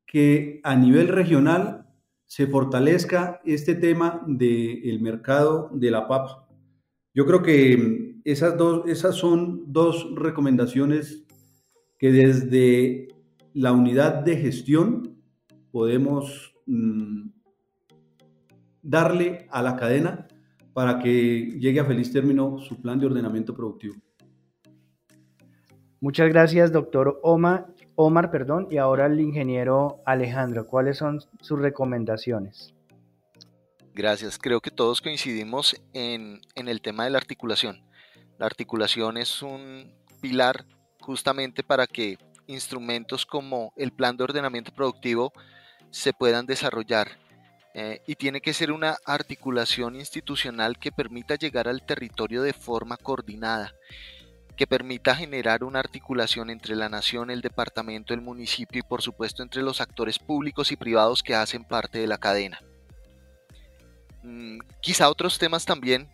que 0.06 0.60
a 0.62 0.76
nivel 0.76 1.08
regional 1.08 1.86
se 2.26 2.46
fortalezca 2.46 3.40
este 3.46 3.74
tema 3.74 4.22
del 4.26 5.00
mercado 5.00 5.70
de 5.72 5.90
la 5.90 6.06
papa. 6.06 6.46
Yo 7.14 7.24
creo 7.24 7.42
que 7.42 8.09
esas, 8.30 8.56
dos, 8.56 8.88
esas 8.88 9.16
son 9.16 9.72
dos 9.72 10.08
recomendaciones 10.14 11.24
que 11.98 12.10
desde 12.12 13.08
la 13.52 13.72
unidad 13.72 14.22
de 14.24 14.36
gestión 14.36 15.16
podemos 15.70 16.54
mm, 16.66 17.28
darle 18.82 19.46
a 19.50 19.62
la 19.62 19.76
cadena 19.76 20.26
para 20.72 20.98
que 20.98 21.58
llegue 21.58 21.80
a 21.80 21.84
feliz 21.84 22.12
término 22.12 22.58
su 22.58 22.80
plan 22.80 22.98
de 22.98 23.06
ordenamiento 23.06 23.54
productivo. 23.54 23.96
Muchas 26.00 26.28
gracias, 26.30 26.72
doctor 26.72 27.20
Oma. 27.22 27.66
Omar, 27.94 28.30
perdón, 28.30 28.68
y 28.70 28.78
ahora 28.78 29.04
el 29.04 29.20
ingeniero 29.20 30.00
Alejandro. 30.06 30.66
¿Cuáles 30.66 30.96
son 30.96 31.20
sus 31.42 31.58
recomendaciones? 31.58 32.74
Gracias. 33.92 34.38
Creo 34.38 34.60
que 34.60 34.70
todos 34.70 35.02
coincidimos 35.02 35.76
en, 35.92 36.40
el 36.54 36.80
tema 36.80 37.04
de 37.04 37.10
la 37.10 37.18
articulación. 37.18 37.82
La 38.40 38.46
articulación 38.46 39.18
es 39.18 39.42
un 39.42 39.92
pilar 40.22 40.64
justamente 40.98 41.62
para 41.62 41.86
que 41.86 42.16
instrumentos 42.46 43.26
como 43.26 43.70
el 43.76 43.92
plan 43.92 44.16
de 44.16 44.24
ordenamiento 44.24 44.72
productivo 44.72 45.30
se 45.90 46.14
puedan 46.14 46.46
desarrollar. 46.46 47.18
Eh, 47.74 48.00
y 48.06 48.14
tiene 48.14 48.40
que 48.40 48.54
ser 48.54 48.72
una 48.72 48.96
articulación 49.04 49.94
institucional 49.94 50.78
que 50.78 50.90
permita 50.90 51.34
llegar 51.34 51.68
al 51.68 51.84
territorio 51.84 52.40
de 52.40 52.54
forma 52.54 52.96
coordinada 52.96 53.74
que 54.56 54.66
permita 54.66 55.14
generar 55.16 55.64
una 55.64 55.78
articulación 55.78 56.50
entre 56.50 56.76
la 56.76 56.90
nación, 56.90 57.30
el 57.30 57.40
departamento, 57.40 58.12
el 58.12 58.20
municipio 58.20 58.80
y 58.80 58.82
por 58.82 59.00
supuesto 59.00 59.42
entre 59.42 59.62
los 59.62 59.80
actores 59.80 60.18
públicos 60.18 60.70
y 60.70 60.76
privados 60.76 61.22
que 61.22 61.34
hacen 61.34 61.64
parte 61.64 61.98
de 61.98 62.06
la 62.06 62.18
cadena. 62.18 62.60
Mm, 64.22 64.58
quizá 64.82 65.08
otros 65.08 65.38
temas 65.38 65.64
también 65.64 66.10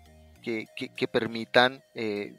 que, 0.47 1.09
permitan 1.09 1.83
eh, 1.95 2.35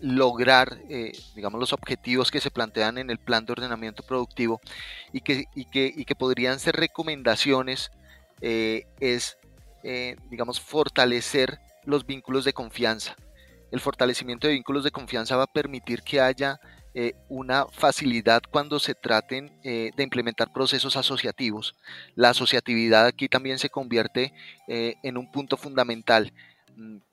lograr, 0.00 0.78
eh, 0.88 1.12
digamos, 1.34 1.58
los 1.58 1.72
objetivos 1.72 2.30
que 2.30 2.40
se 2.40 2.50
plantean 2.50 2.98
en 2.98 3.10
el 3.10 3.18
plan 3.18 3.46
de 3.46 3.52
ordenamiento 3.52 4.02
productivo 4.02 4.60
y 5.12 5.20
que, 5.20 5.46
que, 5.72 6.14
podrían 6.14 6.60
ser 6.60 6.76
recomendaciones 6.76 7.90
eh, 8.40 8.84
es, 9.00 9.38
digamos, 10.30 10.60
fortalecer 10.60 11.58
los 11.84 12.04
vínculos 12.04 12.44
de 12.44 12.52
confianza 12.52 13.16
el 13.70 13.80
fortalecimiento 13.80 14.46
de 14.46 14.54
vínculos 14.54 14.84
de 14.84 14.90
confianza 14.90 15.36
va 15.36 15.44
a 15.44 15.52
permitir 15.52 16.02
que 16.02 16.20
haya 16.20 16.60
eh, 16.94 17.12
una 17.28 17.66
facilidad 17.66 18.42
cuando 18.50 18.78
se 18.78 18.94
traten 18.94 19.52
eh, 19.62 19.90
de 19.96 20.02
implementar 20.02 20.52
procesos 20.52 20.96
asociativos. 20.96 21.76
La 22.14 22.30
asociatividad 22.30 23.06
aquí 23.06 23.28
también 23.28 23.58
se 23.58 23.68
convierte 23.68 24.32
eh, 24.68 24.94
en 25.02 25.18
un 25.18 25.30
punto 25.30 25.56
fundamental, 25.56 26.32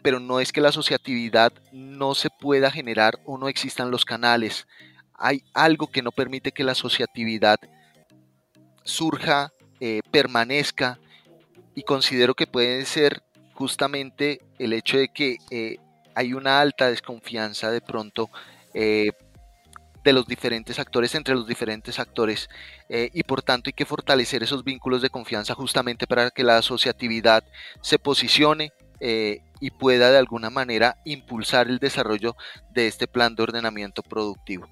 pero 0.01 0.19
no 0.19 0.39
es 0.39 0.51
que 0.51 0.61
la 0.61 0.69
asociatividad 0.69 1.53
no 1.71 2.15
se 2.15 2.29
pueda 2.29 2.71
generar 2.71 3.19
o 3.25 3.37
no 3.37 3.47
existan 3.47 3.91
los 3.91 4.05
canales. 4.05 4.67
Hay 5.13 5.43
algo 5.53 5.87
que 5.87 6.01
no 6.01 6.11
permite 6.11 6.51
que 6.51 6.63
la 6.63 6.73
asociatividad 6.73 7.57
surja, 8.83 9.51
permanezca, 10.11 10.99
y 11.75 11.83
considero 11.83 12.35
que 12.35 12.47
puede 12.47 12.85
ser 12.85 13.21
justamente 13.53 14.41
el 14.59 14.73
hecho 14.73 14.97
de 14.97 15.09
que 15.09 15.37
hay 16.15 16.33
una 16.33 16.61
alta 16.61 16.89
desconfianza 16.89 17.69
de 17.69 17.81
pronto 17.81 18.29
eh, 18.73 19.11
de 20.03 20.13
los 20.13 20.25
diferentes 20.25 20.79
actores 20.79 21.13
entre 21.15 21.35
los 21.35 21.47
diferentes 21.47 21.99
actores 21.99 22.49
eh, 22.89 23.09
y 23.13 23.23
por 23.23 23.41
tanto 23.41 23.69
hay 23.69 23.73
que 23.73 23.85
fortalecer 23.85 24.43
esos 24.43 24.63
vínculos 24.63 25.01
de 25.01 25.09
confianza 25.09 25.55
justamente 25.55 26.07
para 26.07 26.29
que 26.31 26.43
la 26.43 26.57
asociatividad 26.57 27.43
se 27.81 27.99
posicione 27.99 28.71
eh, 28.99 29.41
y 29.59 29.71
pueda 29.71 30.11
de 30.11 30.17
alguna 30.17 30.49
manera 30.49 30.97
impulsar 31.05 31.67
el 31.67 31.79
desarrollo 31.79 32.35
de 32.73 32.87
este 32.87 33.07
plan 33.07 33.35
de 33.35 33.43
ordenamiento 33.43 34.03
productivo. 34.03 34.67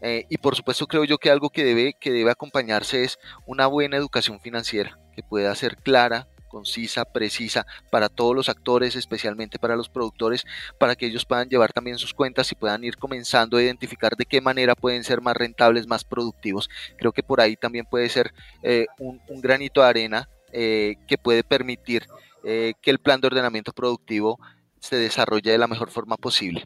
y 0.00 0.38
por 0.38 0.54
supuesto 0.54 0.86
creo 0.86 1.04
yo 1.04 1.18
que 1.18 1.28
algo 1.28 1.50
que 1.50 1.64
debe, 1.64 1.92
que 1.92 2.12
debe 2.12 2.30
acompañarse 2.30 3.02
es 3.02 3.18
una 3.46 3.66
buena 3.66 3.96
educación 3.96 4.38
financiera 4.40 4.96
que 5.18 5.24
pueda 5.24 5.52
ser 5.56 5.76
clara, 5.76 6.28
concisa, 6.48 7.04
precisa 7.04 7.66
para 7.90 8.08
todos 8.08 8.34
los 8.34 8.48
actores, 8.48 8.96
especialmente 8.96 9.58
para 9.58 9.76
los 9.76 9.88
productores, 9.88 10.44
para 10.78 10.96
que 10.96 11.06
ellos 11.06 11.24
puedan 11.24 11.48
llevar 11.48 11.72
también 11.72 11.98
sus 11.98 12.14
cuentas 12.14 12.50
y 12.50 12.54
puedan 12.56 12.82
ir 12.82 12.96
comenzando 12.96 13.56
a 13.56 13.62
identificar 13.62 14.16
de 14.16 14.26
qué 14.26 14.40
manera 14.40 14.74
pueden 14.74 15.04
ser 15.04 15.20
más 15.20 15.36
rentables, 15.36 15.86
más 15.86 16.04
productivos. 16.04 16.68
Creo 16.96 17.12
que 17.12 17.22
por 17.22 17.40
ahí 17.40 17.56
también 17.56 17.86
puede 17.86 18.08
ser 18.08 18.32
eh, 18.62 18.86
un, 18.98 19.20
granito 19.40 19.82
de 19.82 19.86
arena 19.88 20.28
eh, 20.52 20.96
que 21.06 21.18
puede 21.18 21.44
permitir 21.44 22.06
eh, 22.44 22.74
que 22.80 22.90
el 22.90 22.98
plan 22.98 23.20
de 23.20 23.26
ordenamiento 23.26 23.72
productivo 23.72 24.38
se 24.80 24.96
desarrolle 24.96 25.50
de 25.50 25.58
la 25.58 25.66
mejor 25.66 25.90
forma 25.90 26.16
posible. 26.16 26.64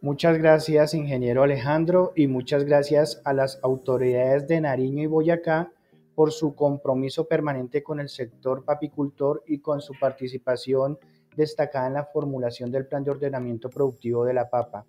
Muchas 0.00 0.36
gracias, 0.38 0.94
ingeniero 0.94 1.44
Alejandro, 1.44 2.12
y 2.16 2.26
muchas 2.26 2.64
gracias 2.64 3.22
a 3.24 3.32
las 3.32 3.60
autoridades 3.62 4.48
de 4.48 4.60
Nariño 4.60 5.02
y 5.02 5.06
Boyacá 5.06 5.72
por 6.14 6.32
su 6.32 6.54
compromiso 6.54 7.26
permanente 7.28 7.82
con 7.82 8.00
el 8.00 8.08
sector 8.08 8.64
papicultor 8.64 9.42
y 9.46 9.60
con 9.60 9.80
su 9.80 9.94
participación 9.98 10.98
destacada 11.36 11.86
en 11.86 11.94
la 11.94 12.04
formulación 12.04 12.70
del 12.70 12.86
plan 12.86 13.04
de 13.04 13.12
ordenamiento 13.12 13.70
productivo 13.70 14.24
de 14.24 14.34
la 14.34 14.50
papa, 14.50 14.86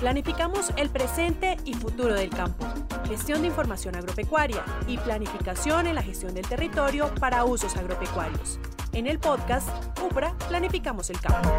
Planificamos 0.00 0.70
el 0.76 0.90
presente 0.90 1.56
y 1.64 1.74
futuro 1.74 2.14
del 2.14 2.30
campo. 2.30 2.66
Gestión 3.06 3.42
de 3.42 3.48
información 3.48 3.94
agropecuaria 3.94 4.64
y 4.88 4.98
planificación 4.98 5.86
en 5.86 5.94
la 5.94 6.02
gestión 6.02 6.34
del 6.34 6.46
territorio 6.46 7.14
para 7.20 7.44
usos 7.44 7.76
agropecuarios. 7.76 8.58
En 8.92 9.06
el 9.06 9.18
podcast 9.18 9.68
UPRA, 10.02 10.34
planificamos 10.48 11.10
el 11.10 11.20
campo. 11.20 11.54